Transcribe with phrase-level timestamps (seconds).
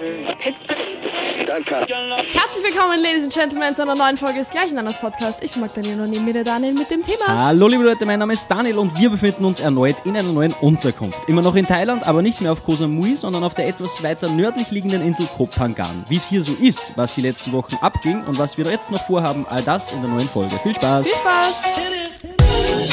[0.00, 0.64] Herzlich
[2.64, 5.42] willkommen, Ladies and Gentlemen, zu einer neuen Folge des gleichen Anders Podcast.
[5.42, 7.26] Ich bin Magdalena und neben mir der Daniel mit dem Thema.
[7.26, 10.54] Hallo liebe Leute, mein Name ist Daniel und wir befinden uns erneut in einer neuen
[10.54, 11.28] Unterkunft.
[11.28, 14.30] Immer noch in Thailand, aber nicht mehr auf Koh Samui, sondern auf der etwas weiter
[14.30, 16.06] nördlich liegenden Insel Koh Phangan.
[16.08, 19.04] Wie es hier so ist, was die letzten Wochen abging und was wir jetzt noch
[19.04, 20.58] vorhaben, all das in der neuen Folge.
[20.62, 21.06] Viel Spaß!
[21.06, 22.89] Viel Spaß!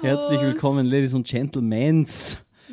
[0.00, 0.02] Servus!
[0.02, 2.06] Herzlich willkommen, Ladies und Gentlemen.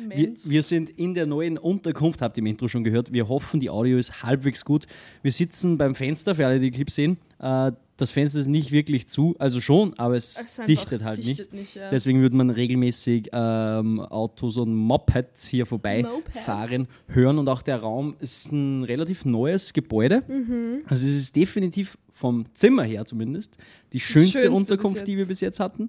[0.08, 3.12] Wir, wir sind in der neuen Unterkunft, habt ihr im Intro schon gehört.
[3.12, 4.86] Wir hoffen, die Audio ist halbwegs gut.
[5.22, 7.16] Wir sitzen beim Fenster, für alle, die die Clip sehen.
[7.40, 11.52] Äh, das Fenster ist nicht wirklich zu, also schon, aber es, Es dichtet halt dichtet
[11.52, 11.62] nicht.
[11.62, 11.90] nicht, ja.
[11.90, 16.44] Deswegen würde man regelmäßig ähm, Autos und Mopeds hier vorbei Mopeds.
[16.44, 17.38] fahren, hören.
[17.38, 20.22] Und auch der Raum ist ein relativ neues Gebäude.
[20.28, 20.82] Mhm.
[20.86, 23.56] Also es ist definitiv vom Zimmer her zumindest
[23.92, 25.88] die schönste, Schönste Unterkunft, die wir bis jetzt hatten.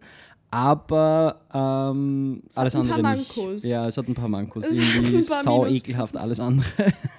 [0.50, 3.36] Aber ähm, hat alles ein paar andere nicht.
[3.38, 3.64] Mankos.
[3.64, 4.66] Ja, es hat ein paar Mankos.
[4.66, 5.76] Es Irgendwie paar sau Minuspunkte.
[5.76, 6.66] ekelhaft alles andere.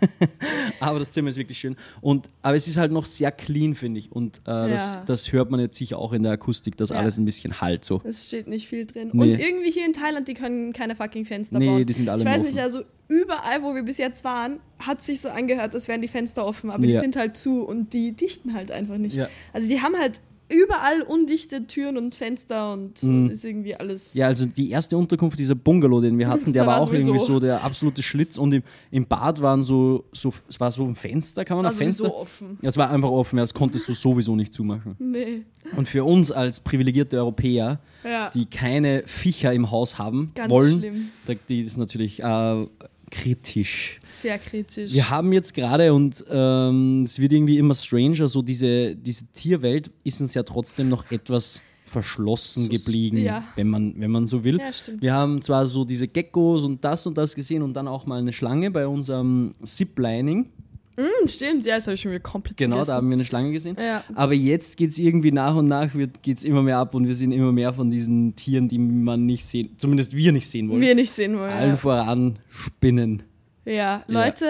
[0.80, 1.76] aber das Zimmer ist wirklich schön.
[2.00, 4.10] Und, aber es ist halt noch sehr clean, finde ich.
[4.10, 5.02] Und äh, das, Ja.
[5.06, 6.96] das hört man jetzt sicher auch in der Akustik, dass Ja.
[6.96, 8.00] alles ein bisschen halt so.
[8.04, 9.10] Es steht nicht viel drin.
[9.12, 9.22] Nee.
[9.34, 11.86] Und irgendwie hier in Thailand, die können keine fucking Fenster Nee, bauen.
[11.86, 12.46] die sind alle Ich weiß offen.
[12.46, 16.08] nicht, also überall, wo wir bis jetzt waren, hat sich so angehört, als wären die
[16.08, 16.94] Fenster offen, aber Ja.
[16.94, 19.18] die sind halt zu und die dichten halt einfach nicht.
[19.52, 24.14] Also die haben halt überall undichte Türen und Fenster und ist irgendwie alles.
[24.14, 24.20] Mhm.
[24.20, 27.12] Ja, also die erste Unterkunft, dieser Bungalow, den wir hatten, der war war auch sowieso-
[27.12, 30.84] irgendwie so der absolute Schlitz und im, im Bad waren so, so, es war so
[30.84, 32.04] ein Fenster, kann man war ein Fenster?
[32.04, 32.58] sowieso offen.
[32.62, 34.96] Ja, es war einfach offen, ja, das konntest du sowieso nicht zumachen.
[34.98, 35.42] Nee.
[35.76, 38.30] Und für uns als privilegierte Europäer, Ja.
[38.30, 41.08] die keine Viecher im Haus haben Ganz wollen, schlimm.
[41.26, 42.66] da, die ist natürlich äh,
[43.10, 43.98] kritisch.
[44.02, 44.92] Sehr kritisch.
[44.92, 49.90] Wir haben jetzt gerade, und ähm, es wird irgendwie immer stranger, so diese, diese Tierwelt
[50.04, 53.44] ist uns ja trotzdem noch etwas verschlossen So- geblieben, ja.
[53.56, 54.58] wenn, man, wenn man so will.
[54.58, 54.70] Ja.
[55.00, 58.18] Wir haben zwar so diese Geckos und das und das gesehen und dann auch mal
[58.18, 60.50] eine Schlange bei unserem Ziplining.
[60.98, 62.90] Hm, stimmt, ja, das habe ich schon wieder komplett Genau, vergessen.
[62.90, 63.76] da haben wir eine Schlange gesehen.
[63.78, 64.02] Ja.
[64.14, 65.90] Aber jetzt geht es irgendwie nach und nach,
[66.22, 69.24] geht es immer mehr ab und wir sehen immer mehr von diesen Tieren, die man
[69.24, 70.80] nicht sehen, zumindest wir nicht sehen wollen.
[70.80, 71.52] wir nicht sehen wollen.
[71.52, 71.76] Allen Ja.
[71.76, 73.22] voran Spinnen.
[73.64, 74.46] ja, Leute,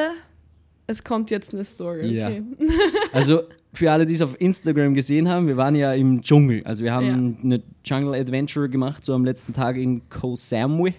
[0.89, 2.09] es kommt jetzt eine Story.
[2.09, 2.29] Ja.
[2.29, 2.43] Okay.
[3.13, 6.63] Also für alle, die es auf Instagram gesehen haben, wir waren ja im Dschungel.
[6.65, 10.95] Also wir haben eine Jungle Adventure gemacht, so am letzten Tag in Koh Samui.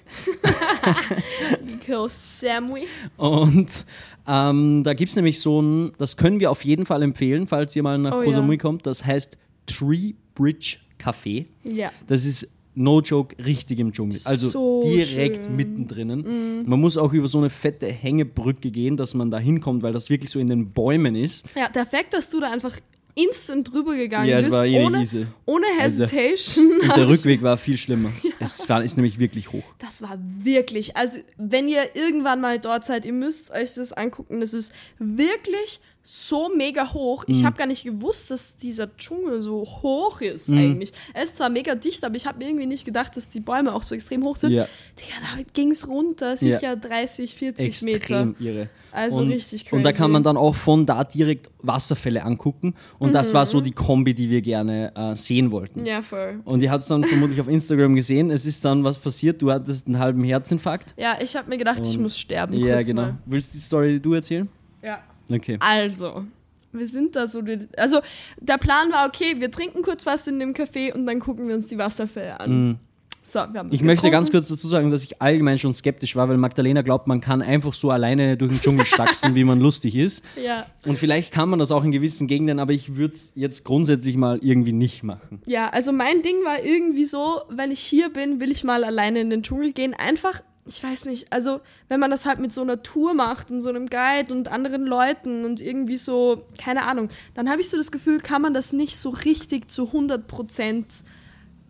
[1.82, 2.88] Kill Samui.
[3.18, 3.86] Und
[4.28, 7.76] ähm, da gibt es nämlich so ein, das können wir auf jeden Fall empfehlen, falls
[7.76, 8.34] ihr mal nach Oh Koh ja.
[8.34, 8.86] Samui kommt.
[8.86, 11.48] Das heißt Tree Bridge Café.
[11.64, 11.92] Ja.
[12.08, 12.48] Das ist
[12.80, 14.20] no joke richtig im Dschungel.
[14.26, 15.52] Also So direkt schön.
[15.52, 15.58] Mhm.
[15.58, 16.64] mittendrin.
[16.66, 20.10] Man muss auch über so eine fette Hängebrücke gehen, dass man da hinkommt, weil das
[20.10, 21.46] wirklich so in den Bäumen ist.
[21.56, 22.78] Ja, der Fakt, dass du da einfach
[23.24, 25.28] instant drüber gegangen Ja, es bist, ohne, easy.
[25.46, 26.72] ohne Also- Hesitation.
[26.82, 28.12] Und hab der Rückweg war viel schlimmer.
[28.40, 29.64] Es war, ist nämlich wirklich hoch.
[29.80, 34.40] Das war wirklich, also wenn ihr irgendwann mal dort seid, ihr müsst euch das angucken.
[34.40, 37.28] Das ist wirklich so mega hoch.
[37.28, 37.36] Mhm.
[37.36, 40.58] Ich habe gar nicht gewusst, dass dieser Dschungel so hoch ist Mhm.
[40.58, 40.94] eigentlich.
[41.14, 43.74] Er ist zwar mega dicht, aber ich habe mir irgendwie nicht gedacht, dass die Bäume
[43.74, 44.54] auch so extrem hoch sind.
[44.54, 44.68] Ja.
[45.00, 47.98] Digga, da ging es runter, sicher 30, 40 Meter.
[47.98, 48.70] Extrem irre.
[49.00, 50.02] Also und, richtig Und da crazy.
[50.02, 52.74] kann man dann auch von da direkt Wasserfälle angucken.
[52.98, 53.50] Und das war Mhm.
[53.50, 55.86] so die Kombi, die wir gerne äh, sehen wollten.
[55.86, 56.40] Ja, voll.
[56.46, 58.30] Und ihr habt es dann vermutlich auf Instagram gesehen.
[58.32, 59.42] Es ist dann was passiert.
[59.42, 60.94] Du hattest einen halben Herzinfarkt.
[60.98, 62.54] Ja, ich habe mir gedacht, ich Und- muss sterben.
[62.54, 63.02] Ja, kurz genau.
[63.04, 63.18] Mal.
[63.26, 64.48] Willst du die Story du erzählen?
[64.82, 65.00] Ja.
[65.32, 65.58] Okay.
[65.62, 66.24] Also,
[66.72, 67.42] wir sind da so.
[67.78, 68.00] Also,
[68.40, 71.56] der Plan war, okay, wir trinken kurz was in dem Café und dann gucken wir
[71.56, 72.80] uns die Wasserfälle an.
[73.32, 73.40] So.
[73.70, 74.12] Ich möchte getrunken.
[74.12, 77.42] ganz kurz dazu sagen, dass ich allgemein schon skeptisch war, weil Magdalena glaubt, man kann
[77.44, 80.24] einfach so alleine durch den Dschungel stachsen, wie man lustig ist.
[80.44, 83.66] Ja, Und vielleicht kann man das auch in gewissen Gegenden, aber ich würde es jetzt
[83.66, 85.42] grundsätzlich mal irgendwie nicht machen.
[85.46, 89.20] ja, also mein Ding war irgendwie so, wenn ich hier bin, will ich mal alleine
[89.20, 89.94] in den Dschungel gehen.
[89.94, 91.60] Einfach, ich weiß nicht, also
[91.90, 94.86] wenn man das halt mit so einer Tour macht und so einem Guide und anderen
[94.86, 98.72] Leuten und irgendwie so, keine Ahnung, dann habe ich so das Gefühl, kann man das
[98.74, 101.04] nicht so richtig zu 100 Prozent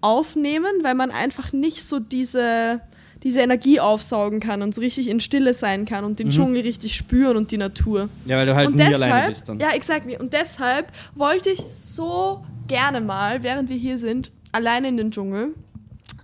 [0.01, 2.81] aufnehmen, weil man einfach nicht so diese,
[3.23, 6.95] diese Energie aufsaugen kann und so richtig in Stille sein kann und den Dschungel richtig
[6.95, 8.09] spüren und die Natur.
[8.25, 9.59] Ja, weil du halt und nie deshalb, alleine bist dann.
[9.59, 10.17] Ja, exactly.
[10.17, 15.53] Und deshalb wollte ich so gerne mal, während wir hier sind, alleine in den Dschungel.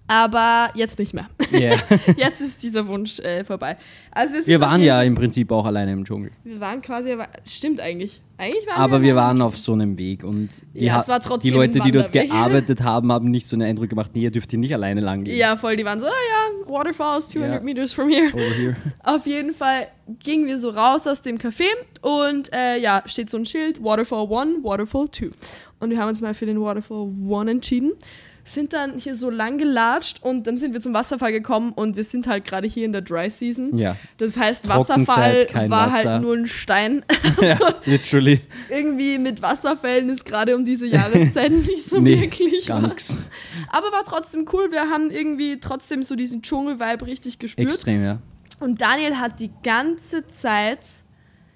[0.08, 1.28] Aber jetzt nicht mehr.
[1.52, 1.78] Yeah.
[2.18, 3.76] jetzt ist dieser Wunsch äh, vorbei.
[4.12, 6.32] Also wir, Wir waren ja im Prinzip auch alleine im Dschungel.
[6.44, 8.22] Wir waren quasi, aber- stimmt eigentlich.
[8.76, 11.80] Aber wir waren auf so einem Weg und die, Ja, es war trotzdem die Leute,
[11.80, 14.74] die dort gearbeitet haben, haben nicht so einen Eindruck gemacht, nee, ihr dürft hier nicht
[14.74, 15.38] alleine lang gehen.
[15.38, 17.64] Ja, voll, die waren so, ah ja, Waterfalls, 200 Ja.
[17.64, 18.32] meters from here.
[18.34, 18.76] Here.
[19.04, 19.88] Auf jeden Fall
[20.20, 21.66] gingen wir so raus aus dem Café
[22.02, 25.30] und äh, ja, steht so ein Schild, Waterfall 1, Waterfall 2.
[25.80, 27.94] Und wir haben uns mal für den Waterfall 1 entschieden.
[28.48, 32.04] Sind dann hier so lang gelatscht und dann sind wir zum Wasserfall gekommen und wir
[32.04, 33.76] sind halt gerade hier in der Dry Season.
[33.76, 33.98] Ja.
[34.18, 36.12] Das heißt, Wasserfall war Wasser.
[36.12, 37.04] halt nur ein Stein.
[37.42, 38.42] ja, literally.
[38.70, 43.18] Irgendwie mit Wasserfällen ist gerade um diese Jahreszeit nicht so Nee, wirklich was.
[43.70, 44.72] Aber war trotzdem cool.
[44.72, 47.68] Wir haben irgendwie trotzdem so diesen Dschungel-Vibe richtig gespürt.
[47.68, 48.20] Extrem, ja.
[48.60, 50.88] Und Daniel hat die ganze Zeit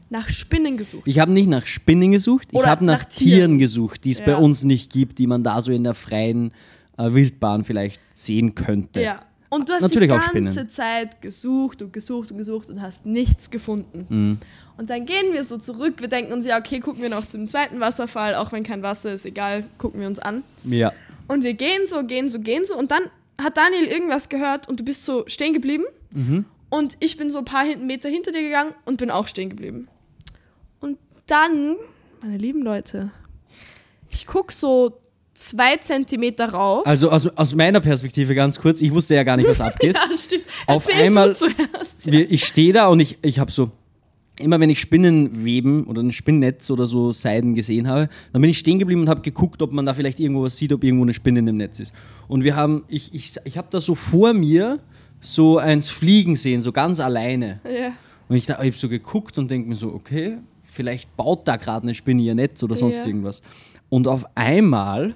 [0.10, 1.04] nach Spinnen gesucht.
[1.06, 3.60] Ich habe nicht nach Spinnen gesucht, ich Oder habe nach, nach Tieren.
[3.60, 4.38] Gesucht, die es bei Ja.
[4.38, 6.52] uns nicht gibt, die man da so in der freien
[7.00, 9.02] Wildbahn vielleicht sehen könnte.
[9.02, 9.22] Ja.
[9.50, 10.68] Und du hast Natürlich die auch ganze.
[10.68, 14.06] Zeit gesucht und gesucht und gesucht und hast nichts gefunden.
[14.08, 14.38] Mhm.
[14.78, 15.96] Und dann gehen wir so zurück.
[16.00, 19.12] Wir denken uns, ja, okay, gucken wir noch zum zweiten Wasserfall, auch wenn kein Wasser
[19.12, 20.44] ist, egal, gucken wir uns an.
[20.64, 20.94] Ja.
[21.28, 22.78] Und wir gehen so, gehen so, gehen so.
[22.78, 23.02] Und dann
[23.42, 25.86] hat Daniel irgendwas gehört und du bist so stehen geblieben.
[26.12, 26.46] Mhm.
[26.70, 29.88] Und ich bin so ein paar Meter hinter dir gegangen und bin auch stehen geblieben.
[30.80, 31.76] Und dann,
[32.22, 33.12] meine lieben Leute,
[34.12, 35.02] ich guck so
[35.40, 36.86] zwei Zentimeter rauf.
[36.86, 39.96] Also aus, aus meiner Perspektive ganz kurz, ich wusste ja gar nicht, was abgeht.
[39.96, 40.44] Ja, stimmt.
[40.68, 42.06] Auf Erzähl einmal- zuerst.
[42.06, 42.12] Ja.
[42.12, 43.72] Wir, ich stehe da und ich, ich habe so,
[44.38, 48.58] immer wenn ich Spinnenweben oder ein Spinnnetz oder so Seiden gesehen habe, dann bin ich
[48.58, 51.14] stehen geblieben und habe geguckt, ob man da vielleicht irgendwo was sieht, ob irgendwo eine
[51.14, 51.94] Spinne in dem Netz ist.
[52.28, 54.80] Und wir haben, ich, ich, ich habe da so vor mir
[55.22, 57.60] so eins fliegen sehen, so ganz alleine.
[57.66, 57.92] Ja.
[58.30, 61.84] Und ich, ich habe so geguckt und denke mir so, okay, vielleicht baut da gerade
[61.84, 63.08] eine Spinne ihr Netz oder sonst Ja.
[63.08, 63.42] irgendwas.
[63.90, 65.16] Und auf einmal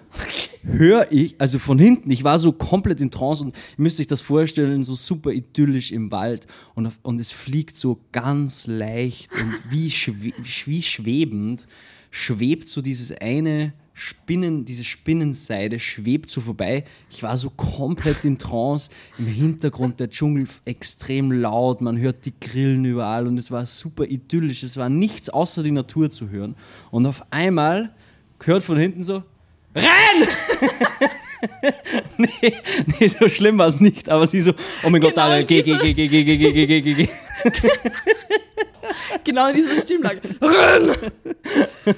[0.64, 4.08] höre ich, also von hinten, ich war so komplett in Trance und ihr müsst euch
[4.08, 9.32] das vorstellen, so super idyllisch im Wald und, auf, und es fliegt so ganz leicht
[9.34, 11.68] und wie, schwe wie schwebend
[12.10, 16.84] schwebt so dieses eine Spinnen, diese Spinnenseide schwebt so vorbei.
[17.12, 18.90] Ich war so komplett in Trance.
[19.20, 24.06] Im Hintergrund der Dschungel extrem laut, man hört die Grillen überall und es war super
[24.06, 24.64] idyllisch.
[24.64, 26.56] Es war nichts außer die Natur zu hören.
[26.90, 27.94] Und auf einmal
[28.46, 29.24] hört von hinten so,
[29.76, 30.28] renn!
[32.18, 32.54] nee,
[33.00, 34.54] nee, so schlimm war es nicht, aber sie so,
[34.84, 37.08] oh mein Gott, Genau Daniel, geh, geh, geh, geh, geh, geh, geh, geh, geh.
[39.34, 40.20] Genau in dieser Stimmlage.
[41.86, 41.96] Mir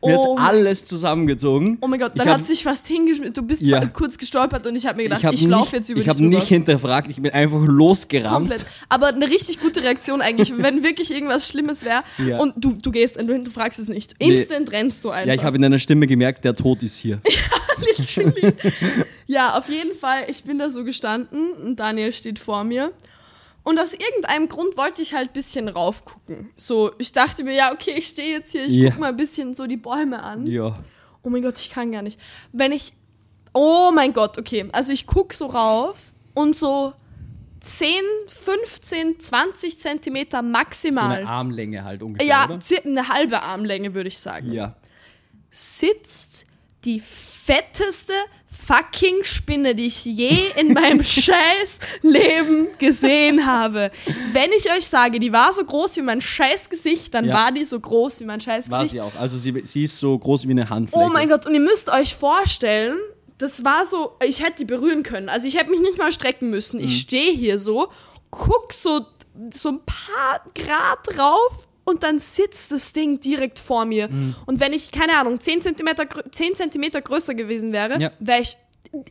[0.00, 1.78] Oh, alles zusammengezogen.
[1.80, 3.34] oh mein Gott, Ich dann hab- hat sich fast hingeschmissen.
[3.34, 3.84] Du bist Ja.
[3.86, 6.10] kurz gestolpert und ich habe mir gedacht, ich habe ich, laufe jetzt über ich dich
[6.10, 6.36] hab drüber.
[6.36, 8.48] nicht hinterfragt, ich bin einfach losgerannt.
[8.48, 8.64] Komplett.
[8.88, 12.38] Aber eine richtig gute Reaktion eigentlich, wenn wirklich irgendwas Schlimmes wäre Ja.
[12.38, 14.14] und du, du gehst und du, du fragst es nicht.
[14.20, 14.36] Nee.
[14.36, 15.26] Instant rennst du einfach.
[15.26, 17.20] Ja, ich habe in deiner Stimme gemerkt, der Tod ist hier.
[19.26, 22.92] Ja, auf jeden Fall, ich bin da so gestanden und Daniel steht vor mir.
[23.68, 26.50] Und aus irgendeinem Grund wollte ich halt ein bisschen raufgucken.
[26.56, 28.90] So, ich dachte mir, ja, okay, ich stehe jetzt hier, ich Ja.
[28.90, 30.46] guck mal ein bisschen so die Bäume an.
[30.46, 30.78] Ja.
[31.22, 32.18] Oh mein Gott, ich kann gar nicht.
[32.52, 32.94] Wenn ich.
[33.52, 34.66] Oh mein Gott, okay.
[34.72, 35.98] Also ich guck so rauf
[36.32, 36.94] und so
[37.60, 37.88] 10,
[38.28, 41.18] 15, 20 Zentimeter So maximal.
[41.18, 42.58] eine Armlänge halt ungefähr, ja, oder?
[42.86, 44.50] eine halbe Armlänge, würde ich sagen.
[44.50, 44.76] Ja.
[45.50, 46.46] Sitzt
[46.84, 48.14] die fetteste
[48.68, 53.90] fucking Spinne, die ich je in meinem scheiß Leben gesehen habe.
[54.32, 57.34] Wenn ich euch sage, die war so groß wie mein scheiß Gesicht, dann Ja.
[57.34, 58.92] war die so groß wie mein scheiß War Gesicht.
[58.92, 59.14] sie auch.
[59.18, 61.02] Also sie, sie ist so groß wie eine Handfläche.
[61.04, 62.98] Oh mein Gott, und ihr müsst euch vorstellen,
[63.38, 65.28] das war so, ich hätte die berühren können.
[65.28, 66.78] Also ich hätte mich nicht mal strecken müssen.
[66.78, 66.84] Mhm.
[66.84, 67.88] Ich stehe hier so,
[68.30, 69.06] guck so,
[69.54, 74.08] so ein paar Grad drauf und dann sitzt das Ding direkt vor mir.
[74.08, 74.34] Mhm.
[74.46, 78.12] Und wenn ich, keine Ahnung, 10 Zentimeter, grö- 10 Zentimeter größer gewesen wäre, Ja.
[78.20, 78.56] wäre ich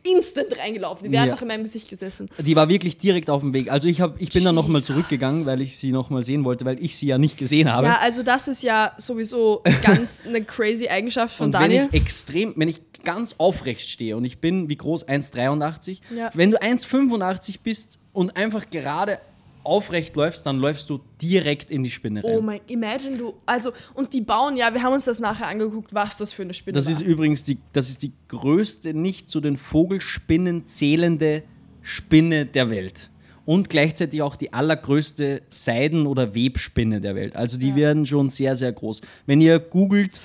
[0.02, 1.04] instant reingelaufen.
[1.06, 1.30] Die wäre Ja.
[1.32, 2.28] einfach in meinem Gesicht gesessen.
[2.38, 3.70] Die war wirklich direkt auf dem Weg.
[3.70, 6.82] Also ich, hab, ich bin dann nochmal zurückgegangen, weil ich sie nochmal sehen wollte, weil
[6.82, 7.86] ich sie ja nicht gesehen habe.
[7.86, 11.82] Ja, also das ist ja sowieso ganz eine crazy Eigenschaft von und Daniel.
[11.82, 16.30] wenn ich extrem, wenn ich ganz aufrecht stehe und ich bin, wie groß, 1,83, Ja.
[16.34, 19.20] wenn du 1,85 bist und einfach gerade
[19.68, 22.36] aufrecht läufst, dann läufst du direkt in die Spinne rein.
[22.36, 25.94] Oh mein, imagine du, also, und die bauen ja, wir haben uns das nachher angeguckt,
[25.94, 26.92] was das für eine Spinne Das war.
[26.92, 31.42] ist übrigens die, das ist die größte nicht zu den Vogelspinnen zählende
[31.82, 33.10] Spinne der Welt.
[33.44, 37.34] Und gleichzeitig auch die allergrößte Seiden- oder Webspinne der Welt.
[37.34, 39.00] Also die werden schon sehr, sehr groß.
[39.24, 40.20] Wenn ihr googelt,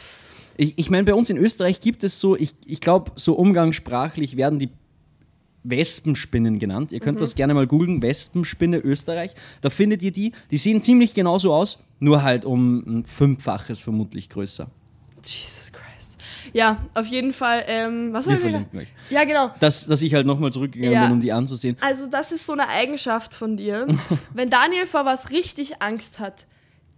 [0.58, 4.36] ich, ich meine, bei uns in Österreich gibt es so, ich, ich glaube, so umgangssprachlich
[4.36, 4.70] werden die
[5.63, 6.91] Wespenspinnen genannt.
[6.91, 9.34] Ihr könnt das gerne mal googeln, Wespenspinne Österreich.
[9.62, 10.34] Da findet ihr die.
[10.51, 14.70] Die sehen ziemlich genauso aus, nur halt um ein Fünffaches vermutlich größer.
[15.24, 16.20] Jesus Christ.
[16.51, 17.63] Ja, auf jeden Fall.
[17.67, 18.89] Ähm, was Wir war wir verlinken euch.
[19.10, 19.51] Ja, genau.
[19.60, 21.03] Dass, dass ich halt nochmal zurückgegangen Ja.
[21.05, 21.77] bin, um die anzusehen.
[21.82, 23.88] Also, das ist so eine Eigenschaft von dir.
[24.34, 26.46] Wenn Daniel vor was richtig Angst hat,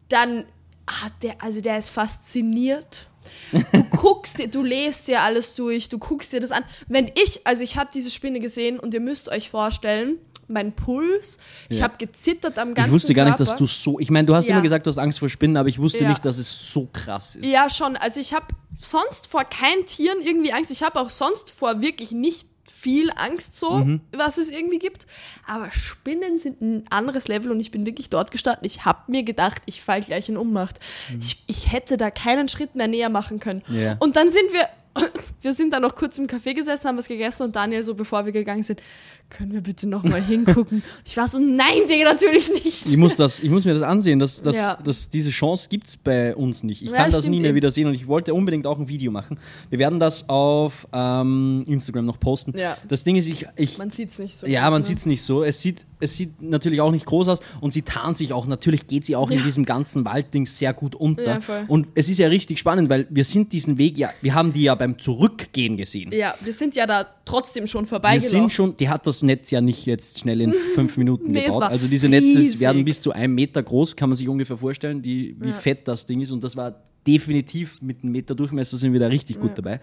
[0.10, 0.46] dann
[0.88, 3.08] hat der, also der ist fasziniert.
[3.52, 6.64] Du guckst dir, du lest dir alles durch, du guckst dir das an.
[6.88, 11.40] Wenn ich, also ich habe diese Spinne gesehen und ihr müsst euch vorstellen, mein Puls,
[11.70, 11.86] ich Ja.
[11.86, 13.50] habe gezittert am ganzen Ich wusste gar nicht, Körper.
[13.52, 14.00] dass du so.
[14.00, 14.52] Ich meine, du hast Ja.
[14.54, 16.10] immer gesagt, du hast Angst vor Spinnen, aber ich wusste Ja.
[16.10, 17.46] nicht, dass es so krass ist.
[17.46, 17.98] Ja, schon.
[17.98, 18.46] Also ich habe
[18.80, 20.70] sonst vor keinen Tieren irgendwie Angst.
[20.72, 22.48] Ich habe auch sonst vor wirklich nicht
[22.86, 24.02] viel Angst so, Mhm.
[24.16, 25.08] was es irgendwie gibt.
[25.48, 28.64] Aber Spinnen sind ein anderes Level und ich bin wirklich dort gestanden.
[28.64, 30.80] Ich habe mir gedacht, ich fall gleich in Ohnmacht.
[31.20, 33.64] Ich, ich hätte da keinen Schritt mehr näher machen können.
[33.68, 33.80] Mhm.
[33.82, 33.96] Ja.
[34.00, 34.70] Und dann sind wir,
[35.42, 38.26] wir sind dann noch kurz im Café gesessen, haben was gegessen und Daniel so, bevor
[38.26, 38.82] wir gegangen sind,
[39.30, 40.84] können wir bitte noch mal hingucken?
[41.04, 42.86] Ich war so, nein, Digga, natürlich nicht.
[42.86, 44.78] Ich muss, das, ich muss mir das ansehen, dass, dass, Ja.
[44.84, 46.84] dass diese Chance gibt es bei uns nicht.
[46.84, 47.56] Ich Ja, kann das nie mehr eben.
[47.56, 49.40] wieder sehen und ich wollte unbedingt auch ein Video machen.
[49.72, 52.56] Wir werden das auf ähm, Instagram noch posten.
[52.56, 52.78] Ja.
[52.88, 54.46] Das Ding ist, ich, ich Man sieht es nicht so.
[54.46, 54.86] ja, gut, man ne?
[54.86, 55.44] sieht es nicht so.
[55.44, 58.46] Es sieht, es sieht natürlich auch nicht groß aus und sie tarnt sich auch.
[58.48, 59.44] Natürlich geht sie auch in Ja.
[59.44, 61.40] diesem ganzen Waldding sehr gut unter.
[61.48, 64.52] Ja, und es ist ja richtig spannend, weil wir sind diesen Weg ja, wir haben
[64.54, 66.12] die ja beim Zurückgehen gesehen.
[66.14, 68.30] Ja, wir sind ja da trotzdem schon Wir vorbeigelaufen.
[68.40, 71.64] sind schon, die hat das Netz ja nicht jetzt schnell in fünf Minuten Nee, gebaut.
[71.64, 72.60] Also diese Netze riesig.
[72.60, 76.06] werden bis zu einem Meter groß, kann man sich ungefähr vorstellen, die, wie fett das
[76.06, 76.32] Ding ist.
[76.32, 76.76] Und das war
[77.08, 79.80] definitiv mit einem Meter Durchmesser sind wir da richtig gut dabei.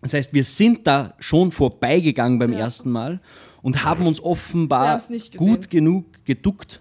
[0.00, 2.60] Das heißt, wir sind da schon vorbeigegangen beim Ja.
[2.60, 3.20] ersten Mal
[3.62, 4.98] und haben uns offenbar
[5.36, 6.80] gut genug geduckt.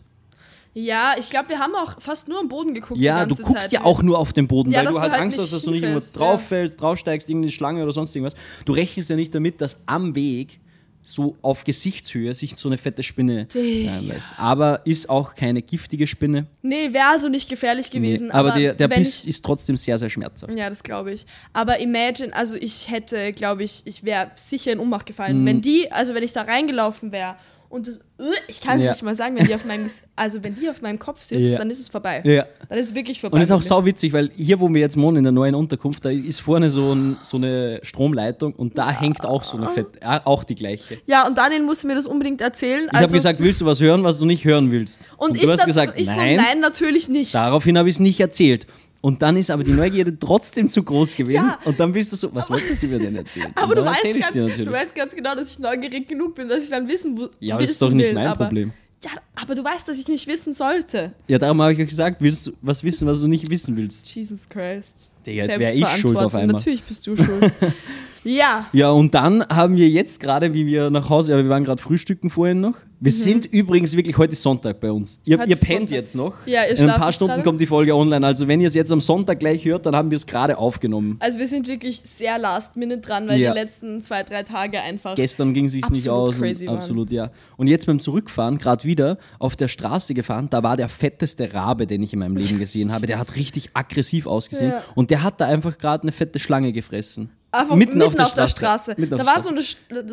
[0.74, 3.00] Ja, ich glaube, wir haben auch fast nur am Boden geguckt.
[3.00, 3.72] Ja, du guckst Zeit.
[3.72, 5.72] ja auch nur auf den Boden, Ja, weil du halt halt Angst hast, dass du
[5.72, 8.36] nicht irgendwas hinfällst, drauf fällst, draufsteigst, irgendeine Schlange oder sonst irgendwas.
[8.66, 10.60] Du rechnest ja nicht damit, dass am Weg
[11.08, 14.30] so auf Gesichtshöhe sich so eine fette Spinne reinlässt.
[14.38, 16.48] Aber ist auch keine giftige Spinne.
[16.62, 18.28] Nee, wäre also nicht gefährlich gewesen.
[18.28, 20.54] Nee, aber aber der, der Biss ist trotzdem sehr, sehr schmerzhaft.
[20.58, 21.26] Ja, das glaube ich.
[21.54, 25.08] Aber imagine, also ich hätte, glaube ich, ich wäre sicher in Ohnmacht Mhm.
[25.08, 25.46] gefallen.
[25.46, 27.36] Wenn die, also wenn ich da reingelaufen wäre
[27.70, 28.92] und das, äh, ich kann es Ja.
[28.92, 31.58] nicht mal sagen, wenn die auf meinem, also wenn die auf meinem Kopf sitzt, Ja.
[31.58, 32.22] dann ist es vorbei.
[32.26, 32.46] Ja.
[32.70, 33.36] Dann ist es wirklich vorbei.
[33.36, 35.56] Und es ist auch sau witzig, weil hier, wo wir jetzt wohnen, in der neuen
[35.56, 39.68] Unterkunft, da ist vorne so, ein, so eine Stromleitung und da hängt auch so eine
[39.68, 40.98] fette, äh, auch die gleiche.
[41.06, 42.90] Ja, und Daniel musste mir das unbedingt erzählen.
[42.92, 45.10] Ich habe gesagt, willst du was hören, was du nicht hören willst?
[45.18, 46.38] und, du ich, hast dazu- gesagt, ich nein.
[46.40, 47.34] so, nein, natürlich nicht.
[47.36, 48.68] Daraufhin habe ich es nicht erzählt.
[49.08, 51.36] Und dann ist aber die Neugierde trotzdem zu groß gewesen.
[51.46, 51.58] Ja.
[51.64, 53.48] Und dann bist du so, was wolltest du mir denn erzählen?
[53.56, 56.70] Aber du weißt, ganz, du weißt ganz genau, dass ich neugierig genug bin, dass ich
[56.70, 58.74] dann wissen wo- Ja, aber das ist doch nicht will, mein aber, Problem.
[59.06, 59.12] Ja,
[59.42, 61.14] aber du weißt, dass ich nicht wissen sollte.
[61.30, 64.14] Ja, darum habe ich euch gesagt, willst du was wissen, was du nicht wissen willst?
[64.14, 64.96] Jesus Christ.
[65.26, 66.58] Digga, jetzt wäre ich schuld auf einmal.
[66.58, 67.54] Natürlich bist du schuld.
[68.28, 68.66] ja.
[68.74, 71.82] Ja, und dann haben wir jetzt gerade, wie wir nach Hause, ja, wir waren gerade
[71.82, 72.76] frühstücken vorhin noch.
[73.00, 75.20] Wir sind übrigens wirklich, heute Sonntag bei uns.
[75.24, 75.44] Ihr, Mhm.
[75.48, 75.92] Ihr pennt Sonntag.
[75.92, 76.34] jetzt noch.
[76.48, 78.26] Ja, ihr In ein paar Stunden kommt die Folge online.
[78.26, 81.18] Also wenn ihr es jetzt am Sonntag gleich hört, dann haben wir es gerade aufgenommen.
[81.20, 83.54] Also wir sind wirklich sehr last minute dran, weil Ja.
[83.54, 85.14] die letzten zwei, drei Tage einfach.
[85.14, 86.38] Gestern ging es sich nicht aus.
[86.40, 87.30] crazy und, absolut, ja.
[87.56, 91.86] Und jetzt beim Zurückfahren, gerade wieder auf der Straße gefahren, da war der fetteste Rabe,
[91.86, 93.06] den ich in meinem Leben gesehen habe.
[93.06, 94.72] Der hat richtig aggressiv ausgesehen.
[94.72, 94.84] Ja.
[94.96, 97.30] Und der hat da einfach gerade eine fette Schlange gefressen.
[97.50, 98.96] Einfach mitten, auf der, der Straße.
[98.98, 99.62] Mitten auf Da war so eine,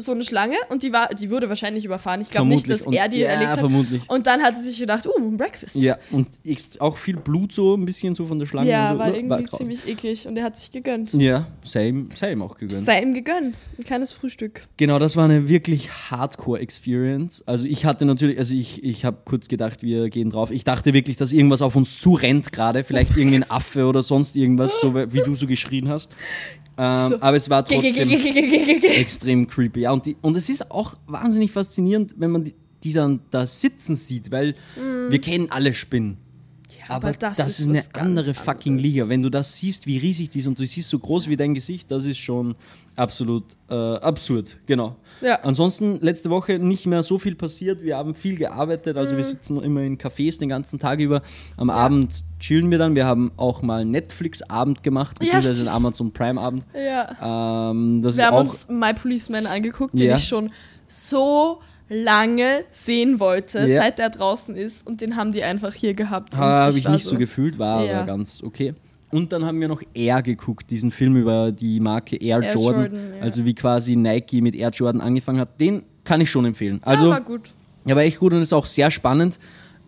[0.00, 2.20] so eine Schlange und die, war, die wurde wahrscheinlich überfahren.
[2.20, 3.58] Ich glaube nicht, dass er die Und- ja, erlegt hat.
[3.58, 4.02] vermutlich.
[4.08, 5.74] Und dann hat sie sich gedacht, uh, ein Breakfast.
[5.74, 6.28] Ja, und
[6.78, 8.70] auch viel Blut so, ein bisschen so von der Schlange.
[8.70, 8.98] Ja, und so.
[9.00, 9.58] war irgendwie grausam.
[9.58, 11.12] ziemlich eklig und er hat sich gegönnt.
[11.14, 12.72] Ja, same, same auch gegönnt.
[12.80, 13.66] Sei ihm gegönnt.
[13.78, 14.62] Ein kleines Frühstück.
[14.76, 17.42] Genau, das war eine wirklich Hardcore-Experience.
[17.46, 20.50] Also ich hatte natürlich, also ich, ich habe kurz gedacht, wir gehen drauf.
[20.50, 22.84] Ich dachte wirklich, dass irgendwas auf uns zurennt gerade.
[22.84, 26.12] Vielleicht irgendwie ein Affe oder sonst irgendwas, so wie du so geschrien hast.
[26.76, 27.20] Ähm, So.
[27.20, 29.80] Aber es war trotzdem extrem creepy.
[29.80, 33.46] Ja, und, die, und es ist auch wahnsinnig faszinierend, wenn man die, die dann da
[33.46, 34.54] sitzen sieht, weil
[35.08, 36.18] wir kennen alle Spinnen.
[36.88, 38.92] Aber, das, ist, eine andere fucking anderes.
[38.92, 39.08] Liga.
[39.08, 41.54] Wenn du das siehst, wie riesig die ist und du siehst so groß wie dein
[41.54, 42.54] Gesicht, das ist schon
[42.96, 44.56] absolut äh, absurd.
[44.66, 44.96] Genau.
[45.20, 45.40] Ja.
[45.42, 47.82] Ansonsten letzte Woche nicht mehr so viel passiert.
[47.82, 48.96] Wir haben viel gearbeitet.
[48.96, 49.16] Also Mhm.
[49.18, 51.22] wir sitzen immer in Cafés den ganzen Tag über.
[51.56, 52.94] Am Abend chillen wir dann.
[52.94, 55.74] Wir haben auch mal Netflix-Abend gemacht, Ja, beziehungsweise einen.
[55.76, 56.64] Amazon Prime-Abend.
[56.74, 57.70] Ja.
[57.70, 60.06] Ähm, das Wir haben uns My Policeman angeguckt, Ja.
[60.12, 60.50] den ich schon
[60.86, 63.82] so lange sehen wollte, Ja.
[63.82, 64.86] seit er draußen ist.
[64.86, 66.34] Und den haben die einfach hier gehabt.
[66.34, 67.98] und Habe ich nicht so gefühlt, war Ja.
[67.98, 68.74] aber ganz okay.
[69.10, 72.80] Und dann haben wir noch Air geguckt, diesen Film über die Marke Air, Air Jordan.
[72.82, 73.22] Jordan, ja.
[73.22, 75.60] Also wie quasi Nike mit Air Jordan angefangen hat.
[75.60, 76.80] Den kann ich schon empfehlen.
[76.82, 77.54] Also ja, war gut.
[77.84, 79.38] ja, war echt gut und ist auch sehr spannend,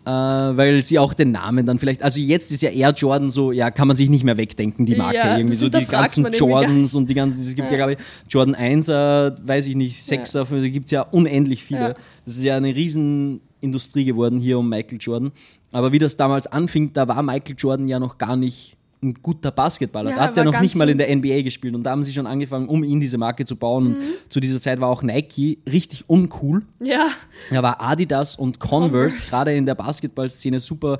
[0.07, 3.51] äh, weil sie auch den Namen dann vielleicht, also jetzt ist ja Air Jordan so,
[3.51, 6.95] ja, kann man sich nicht mehr wegdenken, die Marke Ja, irgendwie so die ganzen Jordans
[6.95, 7.75] und die ganzen, es gibt ja, Ja.
[7.75, 7.97] glaube ich,
[8.29, 11.89] Jordan 1er, weiß ich nicht, 6er, da gibt es ja unendlich viele.
[11.89, 11.95] Ja.
[12.23, 15.33] Das ist ja eine riesen Industrie geworden hier um Michael Jordan.
[15.73, 19.51] Aber wie das damals anfing, da war Michael Jordan ja noch gar nicht ein guter
[19.51, 20.09] Basketballer.
[20.09, 22.03] Ja, da hat er war noch nicht mal in der NBA gespielt und da haben
[22.03, 23.89] sie schon angefangen, um ihn diese Marke zu bauen.
[23.89, 23.95] Mhm.
[23.95, 26.63] Und zu dieser Zeit war auch Nike richtig uncool.
[26.79, 27.09] Ja,
[27.51, 29.29] Da war Adidas und Converse, Converse.
[29.29, 30.97] gerade in der Basketballszene super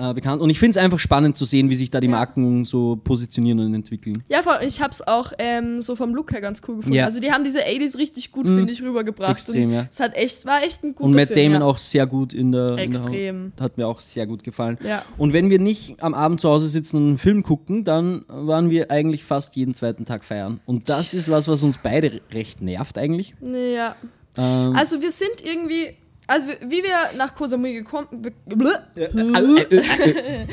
[0.00, 0.40] äh, bekannt.
[0.40, 3.60] Und ich finde es einfach spannend zu sehen, wie sich da die Marken so positionieren
[3.60, 4.22] und entwickeln.
[4.28, 6.96] ja ich habe es auch ähm, so vom Look her ganz cool gefunden.
[6.96, 7.04] Ja.
[7.04, 7.06] Mhm.
[7.06, 9.32] Also die haben diese 80s richtig gut, finde ich, rübergebracht.
[9.32, 9.86] Extrem, und ja.
[9.90, 11.66] Es hat echt, war echt ein guter Und Matt Film, Damon ja.
[11.66, 12.78] auch sehr gut in der.
[12.78, 13.46] Extrem.
[13.46, 14.78] In der, hat mir auch sehr gut gefallen.
[14.84, 15.04] Ja.
[15.18, 18.70] Und wenn wir nicht am Abend zu Hause sitzen und einen Film gucken, dann waren
[18.70, 20.60] wir eigentlich fast jeden zweiten Tag feiern.
[20.66, 23.34] Und das ist was, was uns beide recht nervt eigentlich.
[23.42, 23.96] Ja.
[24.36, 25.96] Ähm, Also wir sind irgendwie,
[26.30, 28.06] also wie wir nach Koh Samui gekommen,
[28.96, 30.46] äh, äh, äh,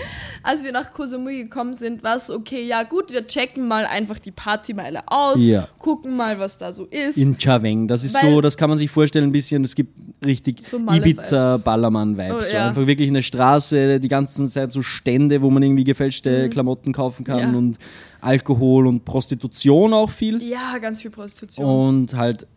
[0.43, 3.86] als wir nach Koh Samui gekommen sind, war es okay, ja gut, wir checken mal
[3.86, 5.67] einfach die Partymeile aus, Ja.
[5.79, 7.17] gucken mal, was da so ist.
[7.17, 7.88] in Chaveng.
[7.88, 9.93] Das ist Weil- so, das kann man sich vorstellen ein bisschen, es gibt
[10.25, 11.31] richtig So Malle-Vibes.
[11.31, 12.36] Ibiza-Ballermann-Vibes.
[12.38, 12.67] Oh, so ja.
[12.69, 17.24] einfach wirklich eine Straße, die ganze Zeit so Stände, wo man irgendwie gefälschte Klamotten kaufen
[17.24, 17.51] kann Mhm.
[17.53, 17.57] Ja.
[17.57, 17.77] und
[18.22, 20.41] Alkohol und Prostitution auch viel.
[20.41, 21.65] ja, ganz viel Prostitution.
[21.65, 22.48] Und halt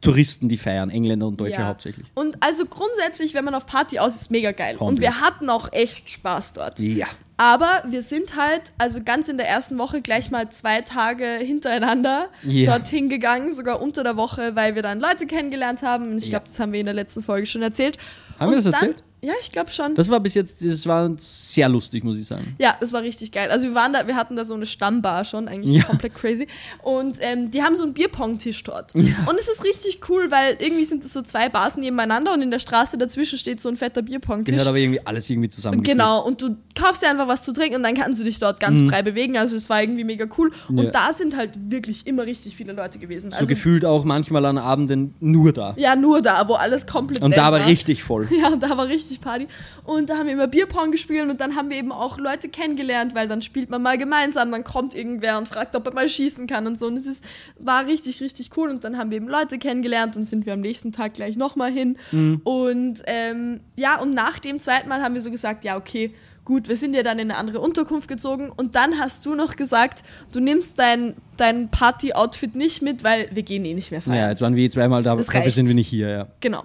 [0.00, 1.66] Touristen, die feiern, Engländer und Deutsche Ja.
[1.68, 2.06] hauptsächlich.
[2.14, 4.72] Und also grundsätzlich, wenn man auf Party aus ist, mega geil.
[4.74, 5.00] Und Komplett.
[5.02, 6.80] wir hatten auch echt Spaß dort.
[6.80, 7.06] Ja.
[7.36, 12.28] Aber wir sind halt, also ganz in der ersten Woche gleich mal zwei Tage hintereinander
[12.42, 12.76] Ja.
[12.76, 16.10] dorthin gegangen, sogar unter der Woche, weil wir dann Leute kennengelernt haben.
[16.12, 16.30] Und ich Ja.
[16.30, 17.96] glaube, das haben wir in der letzten Folge schon erzählt.
[18.38, 19.02] Haben wir Und das erzählt?
[19.22, 19.94] Ja, ich glaube schon.
[19.94, 22.56] Das war bis jetzt, das war sehr lustig, muss ich sagen.
[22.58, 23.50] Ja, das war richtig geil.
[23.50, 25.84] Also wir waren da, wir hatten da so eine Stammbar schon, eigentlich Ja.
[25.84, 26.46] komplett crazy.
[26.82, 28.94] Und ähm, die haben so einen Bierpong-Tisch dort.
[28.94, 32.50] Und es ist richtig cool, weil irgendwie sind es so zwei Bars nebeneinander und in
[32.50, 34.54] der Straße dazwischen steht so ein fetter Bierpong-Tisch.
[34.54, 35.82] Gehört aber irgendwie alles irgendwie zusammen.
[35.82, 38.58] Genau, und du kaufst dir einfach was zu trinken und dann kannst du dich dort
[38.60, 39.36] ganz frei bewegen.
[39.36, 40.50] Also es war irgendwie mega cool.
[40.68, 40.82] Und Mhm.
[40.84, 40.90] Ja.
[40.92, 43.30] da sind halt wirklich immer richtig viele Leute gewesen.
[43.32, 45.74] So Also gefühlt auch manchmal an Abenden nur da.
[45.76, 48.28] ja, nur da, wo alles komplett Und da war richtig voll.
[48.40, 49.48] Ja, und da war richtig Party.
[49.84, 53.14] Und da haben wir immer Bierpong gespielt und dann haben wir eben auch Leute kennengelernt,
[53.14, 56.46] weil dann spielt man mal gemeinsam, dann kommt irgendwer und fragt, ob er mal schießen
[56.46, 56.86] kann und so.
[56.86, 57.24] Und es ist,
[57.58, 58.70] war richtig, richtig cool.
[58.70, 61.70] Und dann haben wir eben Leute kennengelernt und sind wir am nächsten Tag gleich nochmal
[61.72, 61.96] hin.
[62.44, 66.12] Und ähm, ja, und nach dem zweiten Mal haben wir so gesagt, ja, okay,
[66.44, 68.50] gut, wir sind ja dann in eine andere Unterkunft gezogen.
[68.56, 70.02] Und dann hast du noch gesagt,
[70.32, 74.16] du nimmst dein, dein Party-Outfit nicht mit, weil wir gehen eh nicht mehr feiern.
[74.16, 75.54] Ja, jetzt waren wir eh zweimal da, Das dafür reicht.
[75.54, 76.26] sind wir nicht hier, ja.
[76.40, 76.64] Genau.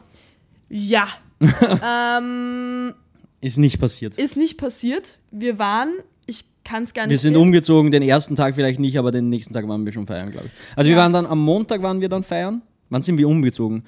[0.70, 1.08] Ja.
[1.84, 2.94] ähm,
[3.42, 4.16] Ist nicht passiert.
[4.16, 5.20] ist nicht passiert.
[5.32, 5.90] Wir waren,
[6.26, 7.42] ich kann es gar nicht Wir sind sehen.
[7.42, 10.48] umgezogen, den ersten Tag vielleicht nicht, aber den nächsten Tag waren wir schon feiern, glaube
[10.48, 10.54] ich.
[10.78, 11.02] Also wir Ja.
[11.04, 12.62] waren dann, am Montag waren wir dann feiern.
[12.90, 13.84] Wann sind wir umgezogen?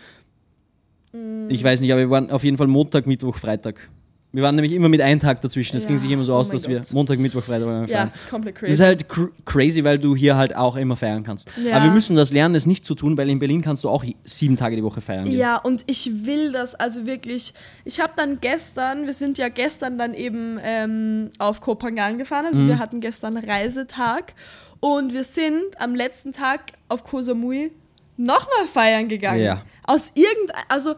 [1.13, 1.49] Mm.
[1.49, 3.89] Ich weiß nicht, aber wir waren auf jeden Fall Montag, Mittwoch, Freitag.
[4.33, 5.77] Wir waren nämlich immer mit einem Tag dazwischen.
[5.77, 6.93] Es Ja, ging sich immer so oh aus, dass wir Gott.
[6.93, 8.73] Montag, Mittwoch, Freitag waren wir Ja, komplett Das crazy.
[8.73, 11.49] ist halt cr crazy, weil du hier halt auch immer feiern kannst.
[11.63, 11.77] Ja.
[11.77, 14.03] Aber wir müssen das lernen, es nicht zu tun, weil in Berlin kannst du auch
[14.25, 15.37] sieben Tage die Woche feiern gehen.
[15.39, 17.53] Ja, und ich will das also wirklich.
[17.85, 22.63] Ich habe dann gestern, wir sind ja gestern dann eben ähm, auf Kopangan gefahren, also
[22.63, 22.67] Mhm.
[22.67, 24.33] wir hatten gestern Reisetag
[24.81, 27.71] und wir sind am letzten Tag auf Koh Samui
[28.17, 29.41] nochmal feiern gegangen.
[29.43, 29.61] Ja.
[29.83, 30.95] Aus irgendein, also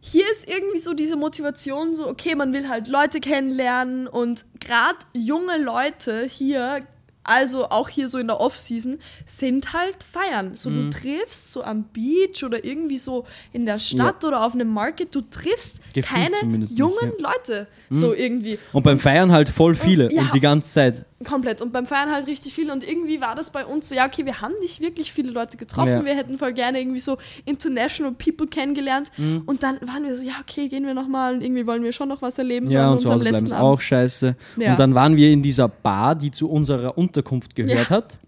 [0.00, 4.98] hier ist irgendwie so diese Motivation, so, okay, man will halt Leute kennenlernen und gerade
[5.14, 6.86] junge Leute hier,
[7.24, 10.54] also auch hier so in der Off-Season, sind halt feiern.
[10.56, 10.90] So, Mhm.
[10.92, 15.14] du triffst so am Beach oder irgendwie so in der Stadt oder auf einem Market,
[15.14, 17.30] du triffst Gefühlt keine zumindest nicht, jungen ja.
[17.30, 18.58] Leute, so irgendwie.
[18.72, 20.22] Und beim Feiern halt voll viele Ja.
[20.22, 21.04] und die ganze Zeit.
[21.24, 21.60] Komplett.
[21.62, 22.70] Und beim Feiern halt richtig viel.
[22.70, 25.56] Und irgendwie war das bei uns so, ja, okay, wir haben nicht wirklich viele Leute
[25.56, 25.88] getroffen.
[25.90, 26.04] Ja.
[26.04, 29.10] Wir hätten voll gerne irgendwie so international people kennengelernt.
[29.16, 29.42] Mhm.
[29.44, 32.08] Und dann waren wir so, ja, okay, gehen wir nochmal und irgendwie wollen wir schon
[32.08, 32.68] noch was erleben.
[32.68, 33.64] Ja, und zu Hause bleiben ist Abend.
[33.64, 34.36] auch scheiße.
[34.58, 34.70] Ja.
[34.72, 37.96] Und dann waren wir in dieser Bar, die zu unserer Unterkunft gehört Ja.
[37.96, 38.18] hat.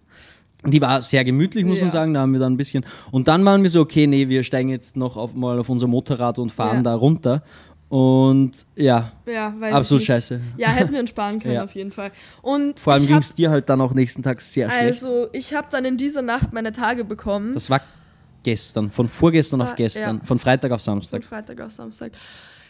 [0.66, 1.90] Die war sehr gemütlich, muss man Ja.
[1.92, 2.12] sagen.
[2.12, 2.84] Da haben wir dann ein bisschen.
[3.12, 5.86] Und dann waren wir so, okay, nee, wir steigen jetzt noch auf, mal auf unser
[5.86, 6.82] Motorrad und fahren Ja.
[6.82, 7.42] da runter.
[7.90, 10.40] Und ja, Ja, absolut scheiße.
[10.56, 11.64] Ja, hätten wir uns sparen können, Ja.
[11.64, 12.12] auf jeden Fall.
[12.40, 14.84] Und Vor allem ging es dir halt dann auch nächsten Tag sehr schlecht.
[15.04, 17.52] Also, ich habe dann in dieser Nacht meine Tage bekommen.
[17.52, 17.80] Das war
[18.44, 20.24] gestern, von vorgestern Das auf war- gestern, ja.
[20.24, 21.24] von Freitag auf Von Samstag.
[21.24, 22.12] Freitag auf Samstag.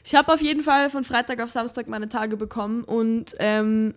[0.03, 3.95] Ich habe auf jeden Fall von Freitag auf Samstag meine Tage bekommen und ähm,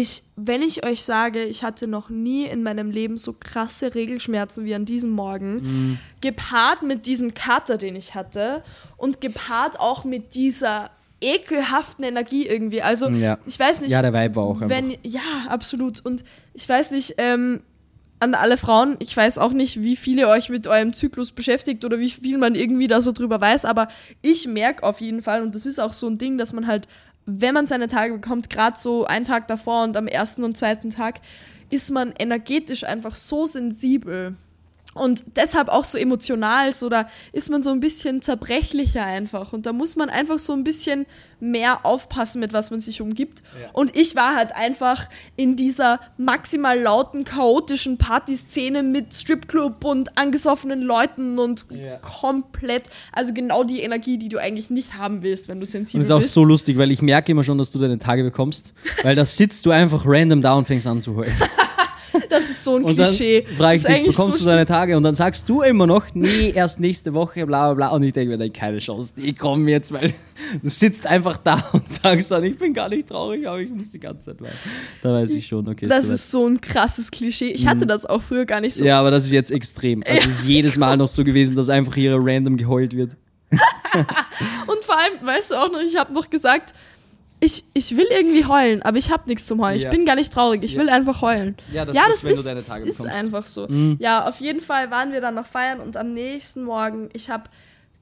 [0.00, 4.64] ich, wenn ich euch sage, ich hatte noch nie in meinem Leben so krasse Regelschmerzen
[4.64, 5.98] wie an diesem Morgen, Mhm.
[6.20, 8.64] gepaart mit diesem Kater, den ich hatte
[8.96, 12.82] und gepaart auch mit dieser ekelhaften Energie irgendwie.
[12.82, 13.38] Also Ja.
[13.46, 14.68] ich weiß nicht, Ja, der Vibe war auch einfach.
[14.70, 16.04] wenn, ja, absolut.
[16.04, 17.60] Und ich weiß nicht, ähm,
[18.22, 21.98] an alle Frauen, ich weiß auch nicht, wie viele euch mit eurem Zyklus beschäftigt oder
[21.98, 23.88] wie viel man irgendwie da so drüber weiß, aber
[24.20, 26.86] ich merke auf jeden Fall, und das ist auch so ein Ding, dass man halt,
[27.32, 30.90] wenn man seine Tage bekommt, gerade so einen Tag davor und am ersten und zweiten
[30.90, 31.20] Tag,
[31.70, 34.34] ist man energetisch einfach so sensibel.
[34.92, 39.52] Und deshalb auch so emotional, so da ist man so ein bisschen zerbrechlicher einfach.
[39.52, 41.06] Und da muss man einfach so ein bisschen
[41.38, 43.38] mehr aufpassen, mit was man sich umgibt.
[43.62, 43.68] Ja.
[43.72, 50.82] Und ich war halt einfach in dieser maximal lauten, chaotischen Partyszene mit Stripclub und angesoffenen
[50.82, 51.96] Leuten und Ja.
[51.98, 56.00] komplett, also genau die Energie, die du eigentlich nicht haben willst, wenn du Und sensibel
[56.00, 56.34] das ist auch bist.
[56.34, 58.72] so lustig, weil ich merke immer schon, dass du deine Tage bekommst,
[59.04, 61.32] weil da sitzt du einfach random da und fängst an zu heulen.
[62.30, 63.44] das ist so ein Und dann Klischee.
[63.56, 64.96] frage ich dich, bekommst so du deine Tage?
[64.96, 67.88] Und dann sagst du immer noch, nee, erst nächste Woche, bla bla bla.
[67.96, 70.12] Und ich denke mir, nein, keine Chance, die kommen jetzt, weil
[70.62, 73.90] du sitzt einfach da und sagst dann, ich bin gar nicht traurig, aber ich muss
[73.90, 74.52] die ganze Zeit weinen.
[75.02, 75.88] Da weiß ich schon, okay.
[75.88, 76.14] Das soweit.
[76.14, 77.50] ist so ein krasses Klischee.
[77.50, 78.84] Ich hatte das auch früher gar nicht so.
[78.84, 78.88] Mhm.
[78.88, 80.02] ja, aber das ist jetzt extrem.
[80.06, 83.16] Also es ist jedes Mal noch so gewesen, dass einfach hier random geheult wird.
[83.50, 86.72] Und vor allem, weißt du auch noch, ich habe noch gesagt,
[87.40, 89.78] ich, ich will irgendwie heulen, aber ich habe nichts zum Heulen.
[89.80, 89.88] Ja.
[89.90, 90.80] Ich bin gar nicht traurig, ich Ja.
[90.80, 91.56] will einfach heulen.
[91.72, 93.16] Ja, das ja, ist, das ist, deine Tage ist bekommst.
[93.18, 93.66] einfach so.
[93.66, 93.96] Mhm.
[93.98, 97.44] Ja, auf jeden Fall waren wir dann noch feiern und am nächsten Morgen, ich habe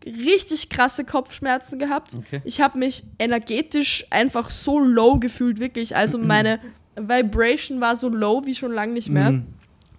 [0.05, 2.14] richtig krasse Kopfschmerzen gehabt.
[2.16, 2.40] Okay.
[2.44, 5.94] Ich habe mich energetisch einfach so low gefühlt, wirklich.
[5.96, 6.59] Also meine
[6.96, 9.33] Vibration war so low wie schon lange nicht mehr.
[9.33, 9.46] Mhm.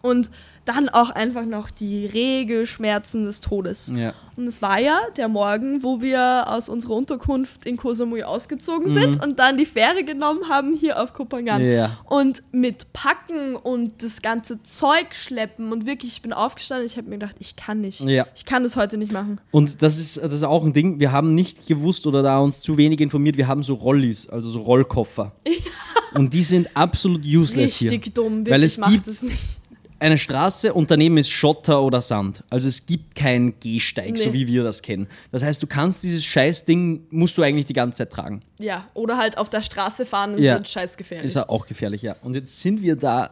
[0.02, 0.30] Und
[0.70, 3.92] dann auch einfach noch die Regelschmerzen des Todes.
[3.96, 4.14] Ja.
[4.36, 8.94] Und es war ja der Morgen, wo wir aus unserer Unterkunft in Koh Samui ausgezogen
[8.94, 11.10] sind und dann die Fähre genommen haben hier auf.
[11.20, 11.60] Mhm.
[11.60, 11.98] Ja.
[12.06, 17.10] Und mit Packen und das ganze Zeug schleppen und wirklich, ich bin aufgestanden, ich habe
[17.10, 18.02] mir gedacht, ich kann nicht.
[18.02, 18.28] Ja.
[18.36, 19.42] Ich kann das heute nicht machen.
[19.52, 22.62] Und das ist, das ist auch ein Ding, wir haben nicht gewusst oder da uns
[22.62, 25.34] zu wenig informiert, wir haben so Rollis, also so Rollkoffer.
[26.14, 28.14] Und die sind absolut useless Richtig hier.
[28.14, 29.59] dumm, wirklich Weil es macht gibt es nicht.
[30.00, 32.44] Eine Straße und daneben ist Schotter oder Sand.
[32.50, 34.34] Also es gibt keinen Gehsteig, so Nee.
[34.34, 35.08] wie wir das kennen.
[35.32, 38.42] Das heißt, du kannst dieses Scheißding, musst du eigentlich die ganze Zeit tragen.
[38.60, 40.54] Ja, oder halt auf der Straße fahren, ist Ja.
[40.54, 41.28] halt scheiß gefährlich.
[41.28, 42.16] Ist ja auch gefährlich, ja.
[42.22, 43.32] Und jetzt sind wir da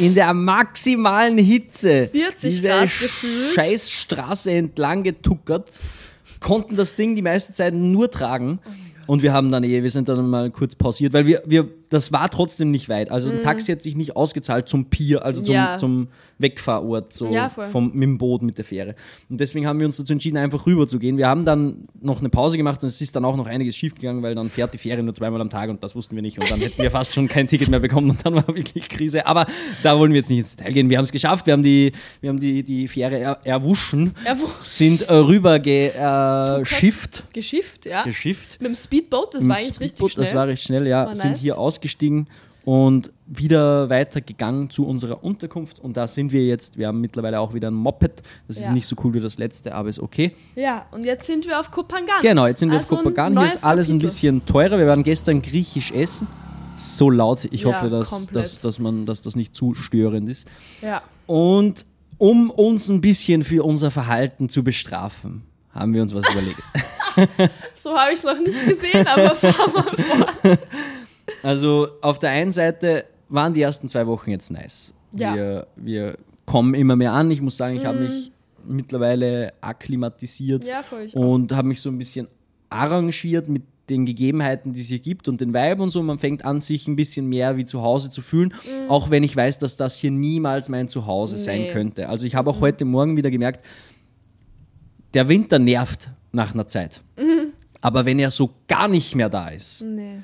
[0.00, 2.08] in der maximalen Hitze.
[2.08, 3.54] 40 diese Grad gefühlt.
[3.54, 5.78] Scheißstraße entlang getuckert,
[6.40, 8.58] konnten das Ding die meiste Zeit nur tragen.
[8.64, 8.70] Oh
[9.08, 12.12] und wir haben dann eh, wir sind dann mal kurz pausiert, weil wir, wir das
[12.12, 13.10] war trotzdem nicht weit.
[13.10, 13.38] Also Mhm.
[13.38, 15.76] ein Taxi hat sich nicht ausgezahlt zum Pier, also zum, Ja.
[15.78, 16.08] zum
[16.38, 18.94] Wegfahrort, so Ja, vom, mit dem Boot, mit der Fähre.
[19.28, 21.16] Und deswegen haben wir uns dazu entschieden, einfach rüber zu gehen.
[21.16, 24.22] Wir haben dann noch eine Pause gemacht und es ist dann auch noch einiges schiefgegangen,
[24.22, 26.38] weil dann fährt die Fähre nur zweimal am Tag und das wussten wir nicht.
[26.38, 29.26] Und dann hätten wir fast schon kein Ticket mehr bekommen und dann war wirklich Krise.
[29.26, 29.46] Aber
[29.82, 30.90] da wollen wir jetzt nicht ins Detail gehen.
[30.90, 34.54] Wir haben es geschafft, wir haben die, wir haben die, die Fähre er, erwuschen, Erwuschen.
[34.60, 37.24] sind äh, rüber geschifft.
[37.32, 38.04] Geschifft, ja.
[38.04, 38.58] geschifft.
[38.60, 40.24] Mit dem Speedboat, das Im war eigentlich richtig Speedboot, schnell.
[40.26, 41.06] Das war recht schnell, ja.
[41.06, 41.40] War sind nice.
[41.40, 42.28] hier ausgestiegen
[42.68, 45.80] und wieder weitergegangen zu unserer Unterkunft.
[45.80, 46.76] Und da sind wir jetzt.
[46.76, 48.22] Wir haben mittlerweile auch wieder ein Moped.
[48.46, 48.72] Das ist Ja.
[48.72, 50.34] nicht so cool wie das letzte, aber ist okay.
[50.54, 52.20] ja, und jetzt sind wir auf Koh Phangan.
[52.20, 53.38] Genau, jetzt sind wir Also auf ein Kopagan.
[53.38, 54.06] Hier ist alles ein Kapitel.
[54.08, 54.76] bisschen teurer.
[54.78, 56.26] Wir waren gestern griechisch essen.
[56.76, 57.46] So laut.
[57.52, 58.36] Ich Ja, hoffe, dass, komplett.
[58.44, 60.46] dass, dass, man, dass das nicht zu störend ist.
[60.82, 61.00] Ja.
[61.26, 61.86] Und
[62.18, 65.40] um uns ein bisschen für unser Verhalten zu bestrafen,
[65.72, 66.60] haben wir uns was überlegt.
[67.74, 70.58] So habe ich es noch nicht gesehen, aber fahr mal fort.
[71.42, 74.94] Also auf der einen Seite waren die ersten zwei Wochen jetzt nice.
[75.14, 75.34] Ja.
[75.34, 77.30] Wir, wir kommen immer mehr an.
[77.30, 77.86] Ich muss sagen, ich Mhm.
[77.86, 78.32] habe mich
[78.64, 80.82] mittlerweile akklimatisiert Ja,
[81.14, 82.28] und habe mich so ein bisschen
[82.70, 86.02] arrangiert mit den Gegebenheiten, die es hier gibt und den Vibe und so.
[86.02, 88.52] Man fängt an, sich ein bisschen mehr wie zu Hause zu fühlen,
[88.90, 91.62] auch wenn ich weiß, dass das hier niemals mein Zuhause sein Mhm.
[91.62, 91.68] Nee.
[91.70, 91.72] Mhm.
[91.72, 92.08] könnte.
[92.10, 93.64] Also ich habe auch heute Morgen wieder gemerkt,
[95.14, 97.00] der Winter nervt nach einer Zeit.
[97.18, 97.52] Mhm.
[97.80, 100.18] Aber wenn er so gar nicht mehr da ist, Nee.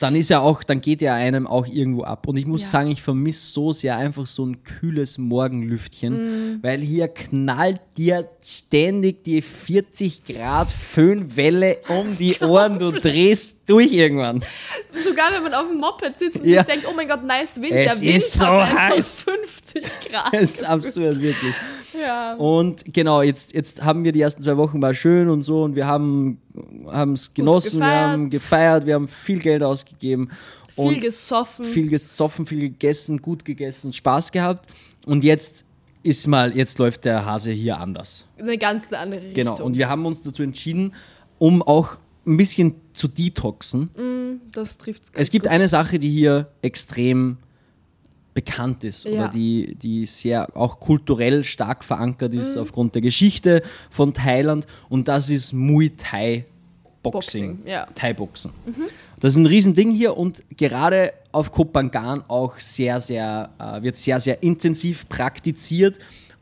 [0.00, 2.26] Dann ist er auch, dann geht er einem auch irgendwo ab.
[2.26, 2.66] Und ich muss Ja.
[2.68, 6.14] sagen, ich vermisse so sehr einfach so ein kühles Morgenlüftchen,
[6.56, 6.62] Mm.
[6.62, 13.92] weil hier knallt dir ständig die 40 Grad Föhnwelle um die Ohren, du drehst durch
[13.92, 14.44] irgendwann.
[14.92, 16.62] Sogar wenn man auf dem Moped sitzt und Ja.
[16.62, 17.72] sich denkt, oh mein Gott, nice Wind.
[17.72, 19.20] Es der Wind ist so hat einfach heiß.
[19.22, 20.32] 50 Grad.
[20.34, 21.54] Das ist absurd, wirklich.
[22.00, 22.34] Ja.
[22.34, 25.76] Und genau, jetzt, jetzt haben wir die ersten zwei Wochen mal schön und so und
[25.76, 26.38] wir haben
[27.14, 30.30] es genossen, wir haben gefeiert, wir haben viel Geld ausgegeben.
[30.74, 31.64] Viel gesoffen.
[31.64, 34.68] viel gesoffen, viel gegessen, gut gegessen, Spaß gehabt.
[35.06, 35.64] Und jetzt
[36.02, 38.26] ist mal, jetzt läuft der Hase hier anders.
[38.40, 39.34] eine ganz andere Richtung.
[39.54, 39.64] Genau.
[39.64, 40.92] Und wir haben uns dazu entschieden,
[41.38, 43.90] um auch ein bisschen zu detoxen.
[44.52, 47.38] das trifft Es gibt eine Sache, die hier extrem
[48.34, 49.28] bekannt ist oder Ja.
[49.28, 52.40] die, die sehr auch kulturell stark verankert Mhm.
[52.40, 56.44] ist aufgrund der Geschichte von Thailand und das ist Muay Thai
[57.02, 57.58] Boxing.
[57.58, 57.86] Boxing, ja.
[57.94, 58.50] Thai Boxen.
[59.20, 63.96] Das ist ein Riesending hier und gerade auf Koh Phangan auch sehr, sehr, äh, wird
[63.96, 65.98] sehr, sehr intensiv praktiziert.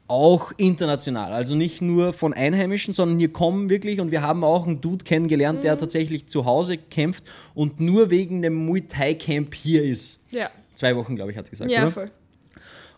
[0.08, 4.66] Auch international, also nicht nur von Einheimischen, sondern hier kommen wirklich und wir haben auch
[4.66, 5.62] einen Dude kennengelernt, Mhm.
[5.62, 10.24] der tatsächlich zu Hause kämpft und nur wegen dem Muay Thai Camp hier ist.
[10.30, 11.70] Ja, Zwei Wochen, glaube ich, hat er gesagt.
[11.70, 11.90] ja oder?
[11.90, 12.10] voll.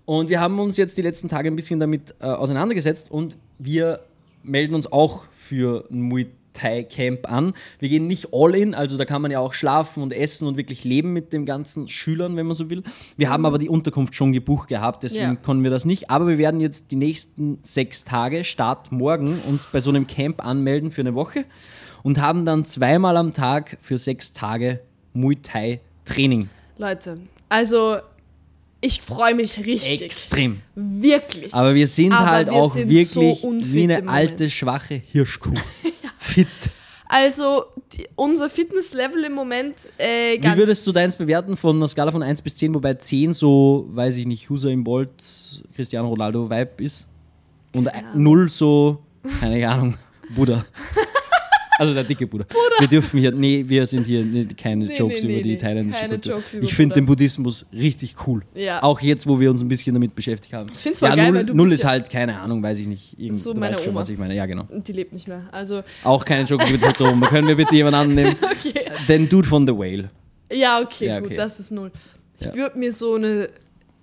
[0.06, 4.00] Und wir haben uns jetzt die letzten Tage ein bisschen damit äh, auseinandergesetzt und wir
[4.42, 7.52] melden uns auch für ein Muay Thai Camp an.
[7.78, 10.56] Wir gehen nicht all in, also da kann man ja auch schlafen und essen und
[10.56, 12.82] wirklich leben mit den ganzen Schülern, wenn man so will.
[13.18, 15.34] Wir haben aber die Unterkunft schon gebucht gehabt, deswegen Ja.
[15.34, 16.10] konnten wir das nicht.
[16.10, 20.44] Aber wir werden jetzt die nächsten sechs Tage, Start morgen, uns bei so einem Camp
[20.44, 21.44] anmelden für eine Woche
[22.02, 24.80] und haben dann zweimal am Tag für sechs Tage
[25.12, 26.48] Muay Thai Training.
[26.78, 27.96] Leute, also
[28.80, 30.02] ich freue mich richtig.
[30.02, 30.60] Extrem.
[30.74, 31.54] Wirklich.
[31.54, 35.54] Aber wir sind Aber halt wir auch sind wirklich so wie eine alte, schwache Hirschkuh.
[36.34, 36.48] Fit.
[37.06, 40.56] Also die, unser Fitnesslevel im Moment äh, ganz.
[40.56, 43.86] Wie würdest du deins bewerten von einer Skala von 1 bis 10, wobei 10 so,
[43.90, 45.12] weiß ich nicht, Usain Bolt,
[45.76, 47.06] Cristiano Ronaldo Vibe ist
[47.72, 49.02] und 0 so,
[49.40, 49.94] keine Ahnung,
[50.34, 50.64] Buddha.
[51.78, 52.44] Also der dicke Buddha.
[52.78, 55.48] Wir dürfen hier, nee, wir sind hier nee, keine Nee, Jokes nee, über nee, die
[55.50, 56.42] nee, thailändische Kultur.
[56.62, 58.42] Ich finde den Buddhismus richtig cool.
[58.54, 58.82] Ja.
[58.82, 60.68] Auch jetzt, wo wir uns ein bisschen damit beschäftigt haben.
[60.72, 62.86] Ich find's voll geil, null, weil du null ist ja- halt, keine Ahnung, weiß ich
[62.86, 63.18] nicht.
[63.18, 64.00] Irgend, So du meine weißt schon, Oma.
[64.00, 64.34] was ich meine.
[64.36, 64.66] Ja, genau.
[64.68, 65.42] Und die lebt nicht mehr.
[65.50, 67.26] Also, Auch keine Jokes über Totoma.
[67.26, 68.36] Können wir bitte jemanden annehmen?
[68.42, 68.90] okay.
[69.08, 70.10] Den Dude von The Whale.
[70.52, 71.36] Ja, okay, Ja, gut, okay.
[71.36, 71.90] das ist null.
[72.38, 72.54] Ich Ja.
[72.54, 73.48] würde mir so eine,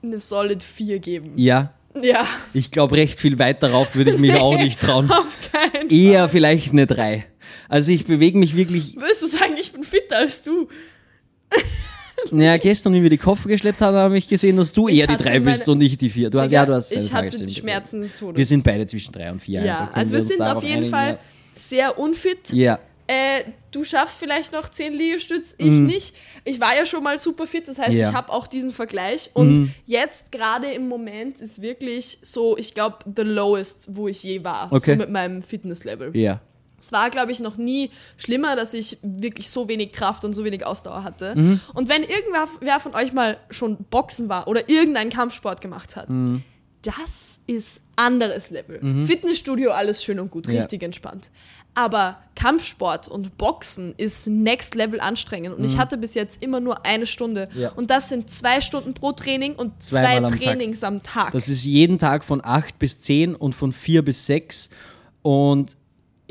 [0.03, 1.31] eine solid 4 geben.
[1.37, 5.09] Ja, Ja, ich glaube, recht viel weit darauf würde ich mich auch nicht trauen.
[5.11, 5.91] auf keinen Fall.
[5.97, 7.25] Eher vielleicht eine 3.
[7.69, 8.95] Also ich bewege mich wirklich.
[8.95, 10.67] Würdest du sagen, ich bin fitter als du?
[12.29, 15.07] Naja, gestern, wie wir die Koffer geschleppt haben, habe ich gesehen, dass du Ich eher
[15.07, 16.29] die 3 bist und ich die 4.
[16.29, 17.49] Du hast, ja, du hast deine Ich hatte.
[17.49, 18.37] Schmerzen des Todes.
[18.37, 19.63] Wir sind beide zwischen 3 und 4.
[19.63, 21.17] Ja, also wir sind auf jeden Fall
[21.55, 22.53] sehr unfit.
[22.53, 22.79] Ja.
[23.07, 26.15] Äh, du schaffst vielleicht noch 10 Liegestütz, ich nicht.
[26.45, 27.97] Ich war ja schon mal super fit, das heißt, Mhm.
[27.97, 28.07] Ja.
[28.07, 28.11] Mhm.
[28.11, 29.31] ich habe auch diesen Vergleich.
[29.33, 34.43] Und jetzt gerade im Moment ist wirklich so, ich glaube, the lowest, wo ich je
[34.43, 34.71] war.
[34.71, 34.91] Okay.
[34.91, 36.15] So mit meinem Fitnesslevel.
[36.15, 36.39] Ja.
[36.81, 40.43] Es war, glaube ich, noch nie schlimmer, dass ich wirklich so wenig Kraft und so
[40.43, 41.35] wenig Ausdauer hatte.
[41.35, 41.59] Mhm.
[41.73, 46.09] Und wenn irgendwer wer von euch mal schon Boxen war oder irgendeinen Kampfsport gemacht hat,
[46.09, 46.43] Mhm.
[46.81, 48.79] das ist anderes Level.
[49.05, 50.59] Fitnessstudio, alles schön und gut, Ja.
[50.61, 51.29] richtig entspannt.
[51.73, 55.55] Aber Kampfsport und Boxen ist next level anstrengend.
[55.55, 57.47] Und ich hatte bis jetzt immer nur eine Stunde.
[57.53, 57.61] Mhm.
[57.61, 57.69] Ja.
[57.69, 60.39] Und das sind zwei Stunden pro Training und Zweimal zwei am Tag.
[60.41, 61.31] Trainings am Tag.
[61.31, 64.69] Das ist jeden Tag von 8 bis 10 und von 4 bis 6.
[65.21, 65.77] Und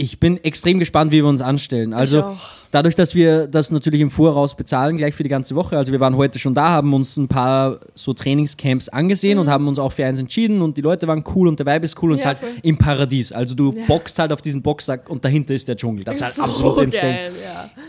[0.01, 1.93] ich bin extrem gespannt, wie wir uns anstellen.
[1.93, 2.37] Also
[2.71, 5.77] dadurch, dass wir das natürlich im Voraus bezahlen, gleich für die ganze Woche.
[5.77, 9.69] Also wir waren heute schon da, haben uns ein paar so Trainingscamps angesehen und haben
[9.69, 12.13] uns auch für eins entschieden und die Leute waren cool und der Vibe ist cool
[12.13, 12.61] und es Ja, ist halt voll.
[12.63, 13.33] im Paradies.
[13.33, 16.05] Also du boxst halt auf diesen Boxsack und dahinter ist der Dschungel.
[16.05, 17.13] Das ist halt so absolut insane.
[17.13, 17.33] geil,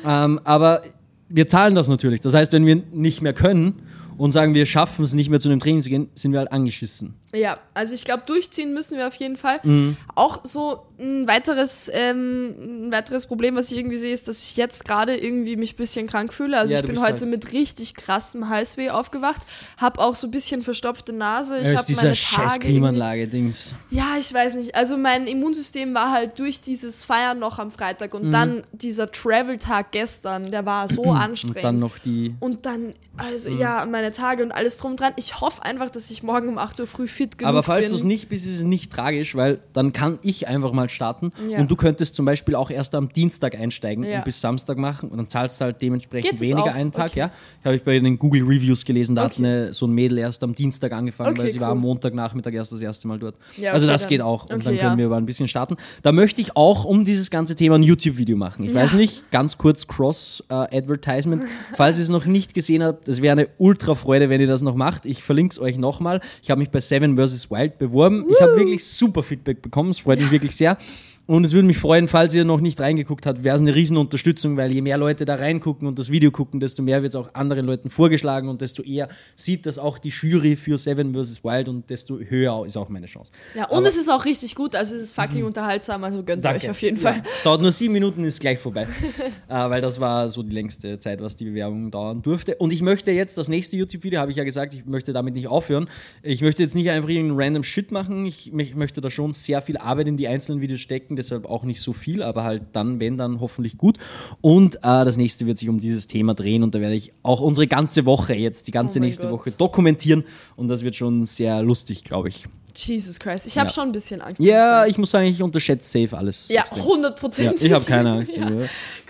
[0.04, 0.26] ja.
[0.26, 0.82] Ähm, aber
[1.30, 2.20] wir zahlen das natürlich.
[2.20, 3.84] Das heißt, wenn wir nicht mehr können
[4.18, 6.52] und sagen, wir schaffen es nicht mehr zu einem Training zu gehen, sind wir halt
[6.52, 7.14] angeschissen.
[7.34, 9.60] Ja, also ich glaube, durchziehen müssen wir auf jeden Fall.
[9.64, 9.96] Mhm.
[10.16, 14.58] Auch so ein weiteres, ähm, ein weiteres Problem, was ich irgendwie sehe, ist, dass ich
[14.58, 16.58] jetzt gerade irgendwie mich ein bisschen krank fühle.
[16.60, 19.42] Also Ja, ich bin heute halt- mit richtig krassem Halsweh aufgewacht,
[19.78, 21.60] habe auch so ein bisschen verstopfte Nase.
[21.60, 23.76] Ich Ja, habe dieser meine scheiß Tage irgendwie- Klimaanlage-Dings.
[23.90, 24.76] Ja, ich weiß nicht.
[24.76, 29.92] Also mein Immunsystem war halt durch dieses Feiern noch am Freitag und dann dieser Travel-Tag
[29.92, 31.52] gestern, der war so anstrengend.
[31.52, 31.56] Mhm.
[31.56, 32.36] Und dann noch die.
[32.40, 35.14] Und dann, also ja, meine Tage und alles drum und dran.
[35.18, 37.96] Ich hoffe einfach, dass ich morgen um 8 Uhr früh fit genug Aber falls du
[37.96, 41.60] es nicht bist, ist es nicht tragisch, weil dann kann ich einfach mal starten Ja.
[41.60, 44.18] und du könntest zum Beispiel auch erst am Dienstag einsteigen Ja.
[44.18, 46.76] und bis Samstag machen und dann zahlst du halt dementsprechend Geht das weniger auch?
[46.76, 47.12] einen Tag.
[47.12, 47.20] Okay.
[47.20, 47.32] Ja,
[47.64, 49.46] habe ich bei den Google Reviews gelesen, da hat Okay.
[49.46, 51.74] eine, so ein Mädel erst am Dienstag angefangen, Okay, weil sie war cool.
[51.74, 53.36] am Montagnachmittag erst das erste Mal dort.
[53.58, 55.76] Ja, also das dann- geht auch und dann können wir aber ein bisschen starten.
[56.02, 58.66] Da möchte ich auch um dieses ganze Thema ein YouTube-Video machen.
[58.66, 61.44] Ich weiß nicht, ganz kurz Cross-Advertisement.
[61.78, 64.62] Falls ihr es noch nicht gesehen habt, das wäre eine ultra Freude, wenn ihr das
[64.62, 65.06] noch macht.
[65.06, 66.22] Ich verlinke es euch nochmal.
[66.42, 67.50] Ich habe mich bei Seven vs.
[67.52, 68.26] Wild beworben.
[68.30, 69.92] Ich habe wirklich super Feedback bekommen.
[69.92, 70.78] Es freut mich wirklich sehr.
[71.28, 73.98] Und es würde mich freuen, falls ihr noch nicht reingeguckt habt, wäre es eine riesen
[73.98, 77.16] Unterstützung, weil je mehr Leute da reingucken und das Video gucken, desto mehr wird es
[77.16, 81.44] auch anderen Leuten vorgeschlagen und desto eher sieht das auch die Jury für Seven vs.
[81.44, 83.32] Wild und desto höher ist auch meine Chance.
[83.56, 86.66] Ja, und es ist auch richtig gut, also es ist fucking unterhaltsam, also gönnt Danke.
[86.66, 87.24] euch auf jeden Ja, Fall.
[87.38, 88.88] Es dauert nur sieben Minuten, ist gleich vorbei.
[89.48, 92.56] äh, weil das war so die längste Zeit, was die Bewerbung dauern durfte.
[92.56, 95.48] Und ich möchte jetzt das nächste YouTube-Video, habe ich ja gesagt, ich möchte damit nicht
[95.48, 95.88] aufhören.
[96.24, 98.26] Ich möchte jetzt nicht einfach irgendeinen random Shit machen.
[98.26, 101.64] Ich, ich möchte da schon sehr viel Arbeit in die einzelnen Videos stecken, deshalb auch
[101.64, 103.98] nicht so viel, aber halt dann, wenn, dann hoffentlich gut.
[104.42, 107.42] Und äh, das nächste wird sich um dieses Thema drehen und da werde ich auch
[107.42, 109.40] unsere ganze Woche jetzt, die ganze Oh nächste Gott.
[109.42, 110.24] Woche dokumentieren
[110.56, 112.48] und das wird schon sehr lustig, glaube ich.
[112.74, 113.74] Jesus Christ, ich habe Ja.
[113.74, 114.42] schon ein bisschen Angst.
[114.42, 116.48] Ja, ich muss sagen, ich unterschätze safe alles.
[116.48, 116.84] ja, extrem.
[116.84, 117.64] 100 Ja, Prozent.
[117.64, 118.34] ich habe keine Angst.
[118.38, 118.50] ja,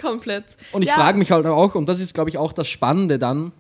[0.02, 0.58] komplett.
[0.72, 3.20] Und ich ja, frage mich halt auch, und das ist, glaube ich, auch das Spannende
[3.20, 3.52] dann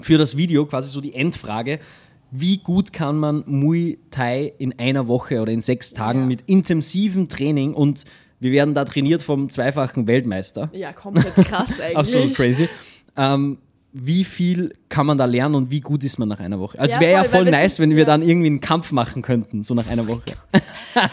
[0.00, 1.80] für das Video, quasi so die Endfrage,
[2.30, 6.26] wie gut kann man Muay Thai in einer Woche oder in sechs Tagen Ja.
[6.26, 8.04] mit intensivem Training und
[8.40, 10.68] wir werden da trainiert vom zweifachen Weltmeister.
[10.74, 11.96] Ja, komplett krass eigentlich.
[11.96, 12.68] Absolut crazy.
[13.16, 13.58] Ähm,
[13.98, 16.78] wie viel kann man da lernen und wie gut ist man nach einer Woche.
[16.78, 18.04] Also Ja, es wäre ja voll, nice, wenn wir ja.
[18.04, 20.22] dann irgendwie einen Kampf machen könnten, so nach einer Woche.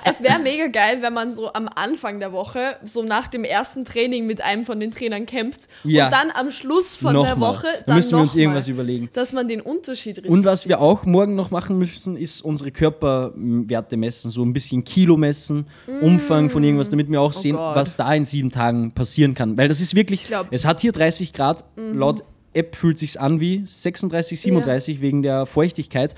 [0.05, 3.85] Es wäre mega geil, wenn man so am Anfang der Woche, so nach dem ersten
[3.85, 6.05] Training mit einem von den Trainern kämpft Ja.
[6.05, 7.53] und dann am Schluss von der Nochmal.
[7.55, 9.09] Woche Da dann müssen wir uns noch irgendwas mal, überlegen.
[9.13, 12.71] Dass man den Unterschied richtig Und was wir auch morgen noch machen müssen, ist unsere
[12.71, 15.65] Körperwerte messen, so ein bisschen Kilo messen,
[16.01, 17.59] Umfang von irgendwas, damit wir auch sehen, Mm.
[17.59, 17.75] Oh Gott.
[17.75, 19.57] was da in sieben Tagen passieren kann.
[19.57, 20.55] Weil das ist wirklich, Ich glaub- Mhm.
[20.55, 25.45] es hat hier 30 Grad, laut App fühlt sich's an wie 36, 37 wegen der
[25.45, 26.15] Feuchtigkeit.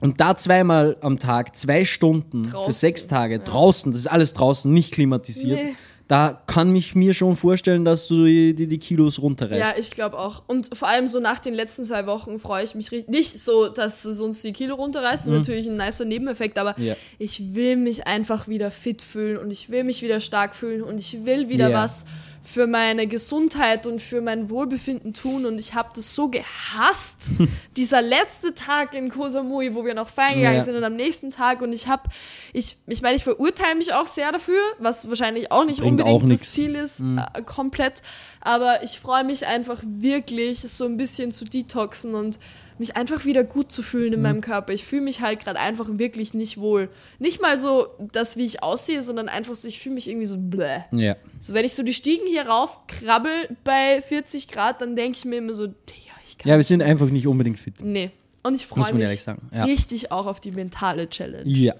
[0.00, 4.32] Und da zweimal am Tag, zwei Stunden für Draußen, sechs Tage draußen, das ist alles
[4.32, 5.58] draußen, nicht klimatisiert.
[5.62, 5.74] Nee.
[6.08, 9.60] Da kann ich mir schon vorstellen, dass du die, die, die Kilos runterreißt.
[9.60, 10.42] Ja, ich glaube auch.
[10.48, 13.08] Und vor allem so nach den letzten zwei Wochen freue ich mich richtig.
[13.10, 16.74] Nicht so, dass es uns die Kilo runterreißt, das ist natürlich ein nicer Nebeneffekt, aber
[16.78, 16.84] Mhm.
[16.84, 16.96] Ja.
[17.20, 20.98] ich will mich einfach wieder fit fühlen und ich will mich wieder stark fühlen und
[20.98, 21.82] ich will wieder Ja.
[21.84, 22.06] was
[22.52, 27.30] für meine Gesundheit und für mein Wohlbefinden tun und ich habe das so gehasst.
[27.76, 30.60] Dieser letzte Tag in Koh Samui, wo wir noch feiern gegangen Ja.
[30.62, 32.02] sind und am nächsten Tag und ich habe,
[32.52, 36.22] ich, ich meine, ich verurteile mich auch sehr dafür, was wahrscheinlich auch nicht Bringt unbedingt
[36.24, 36.50] auch das.
[36.52, 38.02] Ziel ist, äh, komplett.
[38.40, 42.38] Aber ich freue mich einfach wirklich, so ein bisschen zu detoxen und
[42.80, 44.72] mich einfach wieder gut zu fühlen in meinem Körper.
[44.72, 46.88] Ich fühle mich halt gerade einfach wirklich nicht wohl.
[47.18, 50.36] Nicht mal so, das, wie ich aussehe, sondern einfach so, ich fühle mich irgendwie so
[50.38, 50.80] bläh.
[50.90, 51.14] ja.
[51.38, 55.24] So, wenn ich so die Stiegen hier rauf krabbel bei 40 Grad, dann denke ich
[55.24, 56.50] mir immer so, Digga, ich kann.
[56.50, 57.74] ja, wir sind einfach nicht unbedingt fit.
[57.82, 58.10] Nee.
[58.42, 59.64] Und ich freue mich ja.
[59.64, 61.48] richtig auch auf die mentale Challenge.
[61.48, 61.74] Ja.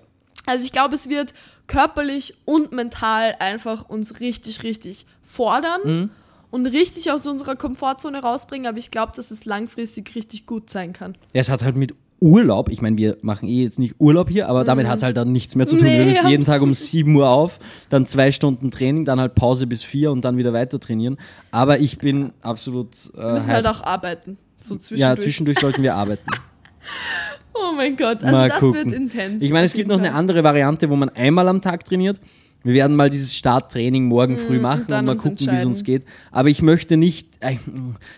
[0.46, 1.32] Also ich glaube, es wird
[1.66, 6.10] körperlich und mental einfach uns richtig, richtig fordern Mhm.
[6.50, 10.92] Und richtig aus unserer Komfortzone rausbringen, aber ich glaube, dass es langfristig richtig gut sein
[10.92, 11.16] kann.
[11.32, 14.48] Ja, es hat halt mit Urlaub, ich meine, wir machen eh jetzt nicht Urlaub hier,
[14.48, 15.86] aber damit hat es halt dann nichts mehr zu tun.
[15.86, 15.92] Mhm.
[15.92, 16.90] Nee, du bist jeden Tag um absolut.
[16.90, 17.58] 7 Uhr auf,
[17.88, 21.16] dann zwei Stunden Training, dann halt Pause bis 4 und dann wieder weiter trainieren.
[21.50, 22.94] Aber ich bin absolut.
[23.14, 24.36] Äh, Wir müssen halt auch arbeiten.
[24.60, 25.00] So zwischendurch.
[25.00, 26.26] ja, zwischendurch sollten wir arbeiten.
[27.52, 28.74] Oh mein Gott, also Mal das gucken.
[28.76, 29.42] wird intens.
[29.42, 32.18] Ich meine, es gibt noch eine andere Variante, wo man einmal am Tag trainiert.
[32.62, 35.64] Wir werden mal dieses Starttraining morgen früh machen und, Mhm, dann mal gucken, wie es
[35.64, 36.02] uns geht.
[36.30, 37.56] Aber ich möchte nicht, äh,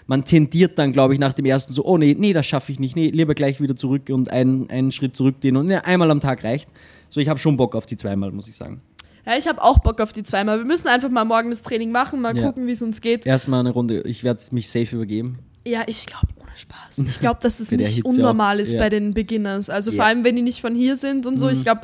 [0.06, 2.80] man tendiert dann, glaube ich, nach dem ersten so, oh nee, nee, das schaffe ich
[2.80, 6.20] nicht, nee, lieber gleich wieder zurück und einen, einen Schritt zurückgehen und nee, einmal am
[6.20, 6.68] Tag reicht.
[7.08, 8.80] So, ich habe schon Bock auf die zweimal, muss ich sagen.
[9.24, 10.58] Ja, ich habe auch Bock auf die zweimal.
[10.58, 12.42] Wir müssen einfach mal morgen das Training machen, mal Ja.
[12.46, 13.24] gucken, wie es uns geht.
[13.24, 15.38] Erstmal eine Runde, ich werde mich safe übergeben.
[15.64, 16.98] Ja, ich glaube, ohne Spaß.
[17.06, 18.60] Ich glaube, dass es nicht unnormal auch.
[18.62, 18.80] ist Ja.
[18.80, 19.70] bei den Beginners.
[19.70, 20.04] Also vor Ja.
[20.06, 20.08] Mhm.
[20.08, 21.48] allem, wenn die nicht von hier sind und so.
[21.48, 21.82] Ich glaube,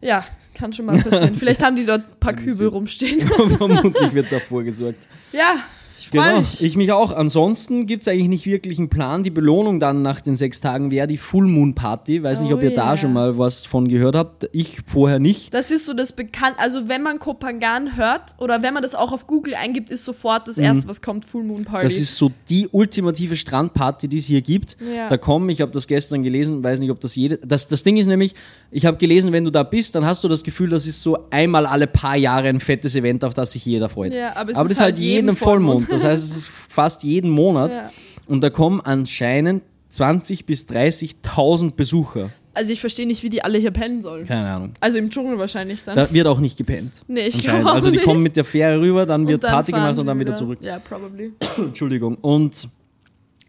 [0.00, 1.34] ja, kann schon mal passieren.
[1.38, 3.26] Vielleicht haben die dort ein paar Kübel rumstehen.
[3.58, 5.06] Vermutlich wird davor gesorgt.
[5.32, 5.54] ja,
[5.98, 6.62] ich freue Genau, mich.
[6.62, 7.10] ich mich auch.
[7.10, 9.22] Ansonsten gibt es eigentlich nicht wirklich einen Plan.
[9.22, 12.22] Die Belohnung dann nach den sechs Tagen wäre die Full Moon Party.
[12.22, 12.96] Weiß nicht, Oh ob ihr da yeah.
[12.98, 14.46] schon mal was von gehört habt.
[14.52, 15.54] Ich vorher nicht.
[15.54, 16.56] Das ist so das bekannt.
[16.58, 20.46] Also wenn man Kopangan hört oder wenn man das auch auf Google eingibt, ist sofort
[20.48, 21.86] das erste, was kommt, Full Moon Party.
[21.86, 21.88] Mhm.
[21.88, 24.76] Das ist so die ultimative Strandparty, die es hier gibt.
[24.94, 25.08] Ja.
[25.08, 27.38] Da kommen, ich habe das gestern gelesen, weiß nicht, ob das jede.
[27.38, 28.34] Das, das Ding ist nämlich,
[28.76, 31.16] ich habe gelesen, wenn du da bist, dann hast du das Gefühl, das ist so
[31.30, 34.12] einmal alle paar Jahre ein fettes Event, auf das sich jeder freut.
[34.12, 35.80] Ja, aber es das ist ist halt halt jeden Vollmond.
[35.84, 35.92] Vollmond.
[35.92, 37.76] Das heißt, es ist fast jeden Monat.
[37.76, 37.90] Ja.
[38.26, 39.62] Und da kommen anscheinend
[39.92, 42.28] 20.000 bis 30.000 Besucher.
[42.52, 44.26] also ich verstehe nicht, wie die alle hier pennen sollen.
[44.26, 44.72] Keine Ahnung.
[44.80, 45.96] Also im Dschungel wahrscheinlich dann.
[45.96, 47.02] Da wird auch nicht gepennt.
[47.08, 47.62] Nee, ich Anscheinend.
[47.62, 48.04] glaub auch Also die nicht.
[48.04, 50.58] kommen mit der Fähre rüber, dann wird dann Party gemacht und dann wieder zurück.
[50.60, 51.32] Ja, probably.
[51.56, 52.16] Entschuldigung.
[52.16, 52.68] Und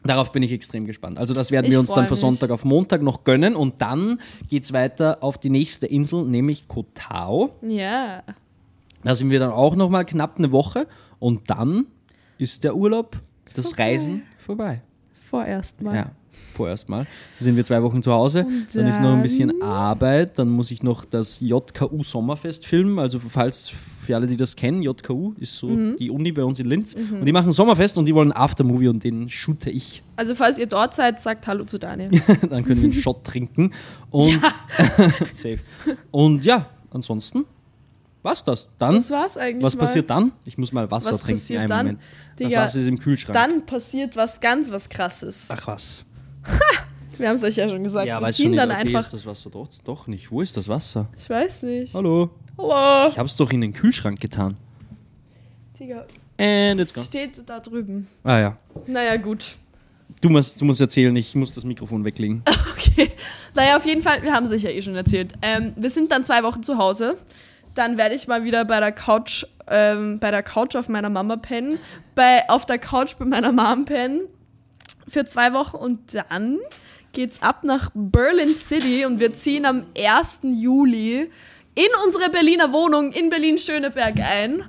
[0.04, 1.18] darauf bin ich extrem gespannt.
[1.18, 2.18] Also das werden Ich wir uns dann von.
[2.18, 6.68] Sonntag auf Montag noch gönnen und dann geht es weiter auf die nächste Insel, nämlich
[6.68, 7.52] Koh Tao.
[7.62, 8.24] Ja.
[9.04, 10.88] Da sind wir dann auch noch mal knapp eine Woche
[11.20, 11.88] und dann
[12.38, 13.18] ist der Urlaub,
[13.54, 13.84] das Vorbei.
[13.84, 14.82] Reisen vorbei.
[15.22, 15.96] Vorerst mal.
[15.96, 16.12] Ja,
[16.58, 17.06] vorerst mal.
[17.06, 18.44] Dann sind wir zwei Wochen zu Hause.
[18.46, 19.62] Und dann ist noch ein bisschen dann?
[19.70, 20.38] Arbeit.
[20.40, 23.00] Dann muss ich noch das JKU Sommerfest filmen.
[23.00, 23.72] Also falls
[24.06, 25.98] für alle, die das kennen, JKU ist so Mhm.
[25.98, 26.94] die Uni bei uns in Linz.
[26.96, 30.02] Und die machen Sommerfest und die wollen Aftermovie und den shoote ich.
[30.16, 32.10] Also falls ihr dort seid, sagt Hallo zu Daniel.
[32.50, 33.72] dann können wir einen Shot trinken.
[34.12, 34.40] Und
[35.32, 35.60] safe.
[36.12, 37.46] Und ja, ansonsten
[38.24, 38.68] war's das.
[38.80, 39.82] Dann, Das war's eigentlich was mal.
[39.86, 40.32] passiert dann?
[40.46, 41.58] Ich muss mal Wasser Was trinken.
[41.58, 41.86] Einen dann?
[41.86, 42.02] Moment.
[42.38, 43.34] Das Digga, Wasser ist im Kühlschrank.
[43.34, 45.50] Dann passiert was ganz was krasses.
[45.52, 46.06] Ach was.
[47.18, 48.08] Wir haben es euch ja schon gesagt.
[48.08, 49.00] Ja, weiß ziehen schon nicht, dann okay, einfach.
[49.00, 50.32] ist das Wasser doch, doch nicht.
[50.32, 51.08] Wo ist das Wasser?
[51.18, 51.94] Ich weiß nicht.
[51.94, 52.30] Hallo?
[52.58, 53.08] Hallo.
[53.10, 54.58] Ich hab's doch in den Kühlschrank getan.
[55.80, 56.06] Digga,
[56.40, 57.06] And it's es gone.
[57.06, 58.08] steht da drüben.
[58.24, 58.58] Ah ja.
[58.86, 59.56] Naja, gut.
[60.22, 62.44] Du musst, du musst erzählen, ich muss das Mikrofon weglegen.
[62.78, 63.10] Okay.
[63.56, 65.34] Naja, auf jeden Fall, wir haben es euch ja eh schon erzählt.
[65.42, 67.18] Ähm, wir sind dann zwei Wochen zu Hause.
[67.74, 71.38] Dann werde ich mal wieder bei der Couch, ähm, bei der Couch auf meiner Mama
[71.38, 71.80] pennen.
[72.14, 74.22] Bei, auf der Couch bei meiner Mom pennen.
[75.08, 76.60] Für zwei Wochen und dann
[77.18, 80.42] geht's ab nach Berlin City und wir ziehen am 1.
[80.44, 81.22] Juli
[81.74, 84.64] in unsere Berliner Wohnung in Berlin-Schöneberg ein.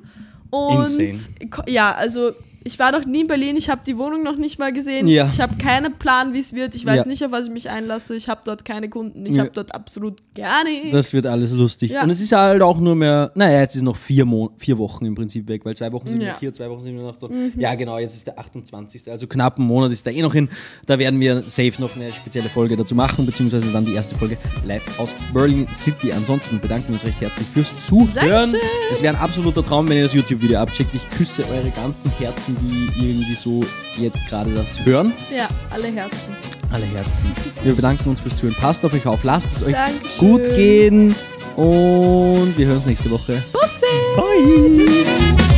[0.48, 1.50] Und Insane.
[1.66, 2.32] ja, also
[2.64, 5.06] ich war noch nie in Berlin, ich habe die Wohnung noch nicht mal gesehen.
[5.08, 5.26] Ja.
[5.26, 6.74] Ich habe keinen Plan, wie es wird.
[6.74, 7.04] Ich weiß Ja.
[7.06, 8.14] nicht, auf was ich mich einlasse.
[8.16, 9.24] Ich habe dort keine Kunden.
[9.26, 9.42] Ich Ja.
[9.42, 10.90] habe dort absolut gar nichts.
[10.90, 11.94] Das wird alles lustig.
[12.02, 15.04] Und es ist halt auch nur mehr, naja, jetzt ist noch vier, Mon vier Wochen
[15.06, 17.16] im Prinzip weg, weil zwei Wochen sind wir noch hier, zwei Wochen sind wir noch
[17.16, 17.28] da.
[17.56, 19.10] Ja, genau, jetzt ist der 28.
[19.10, 20.48] Also knapp einen Monat ist da eh noch hin.
[20.86, 24.36] Da werden wir safe noch eine spezielle Folge dazu machen, beziehungsweise dann die erste Folge
[24.66, 26.12] live aus Berlin City.
[26.12, 28.10] Ansonsten bedanken wir uns recht herzlich fürs Zuhören.
[28.14, 28.60] Dankeschön.
[28.90, 30.94] Es wäre ein absoluter Traum, wenn ihr das YouTube-Video abcheckt.
[30.94, 33.64] Ich küsse eure ganzen Herzen, die irgendwie so
[33.98, 35.12] jetzt gerade das hören.
[35.34, 36.36] ja, alle Herzen.
[36.70, 37.32] Alle Herzen.
[37.62, 38.56] Wir bedanken uns fürs Zuhören.
[38.60, 40.18] Passt auf euch auf, lasst es euch Dankeschön.
[40.18, 41.14] gut gehen
[41.56, 43.42] und wir hören uns nächste Woche.
[43.52, 43.86] Bussi!
[44.16, 45.57] Bye!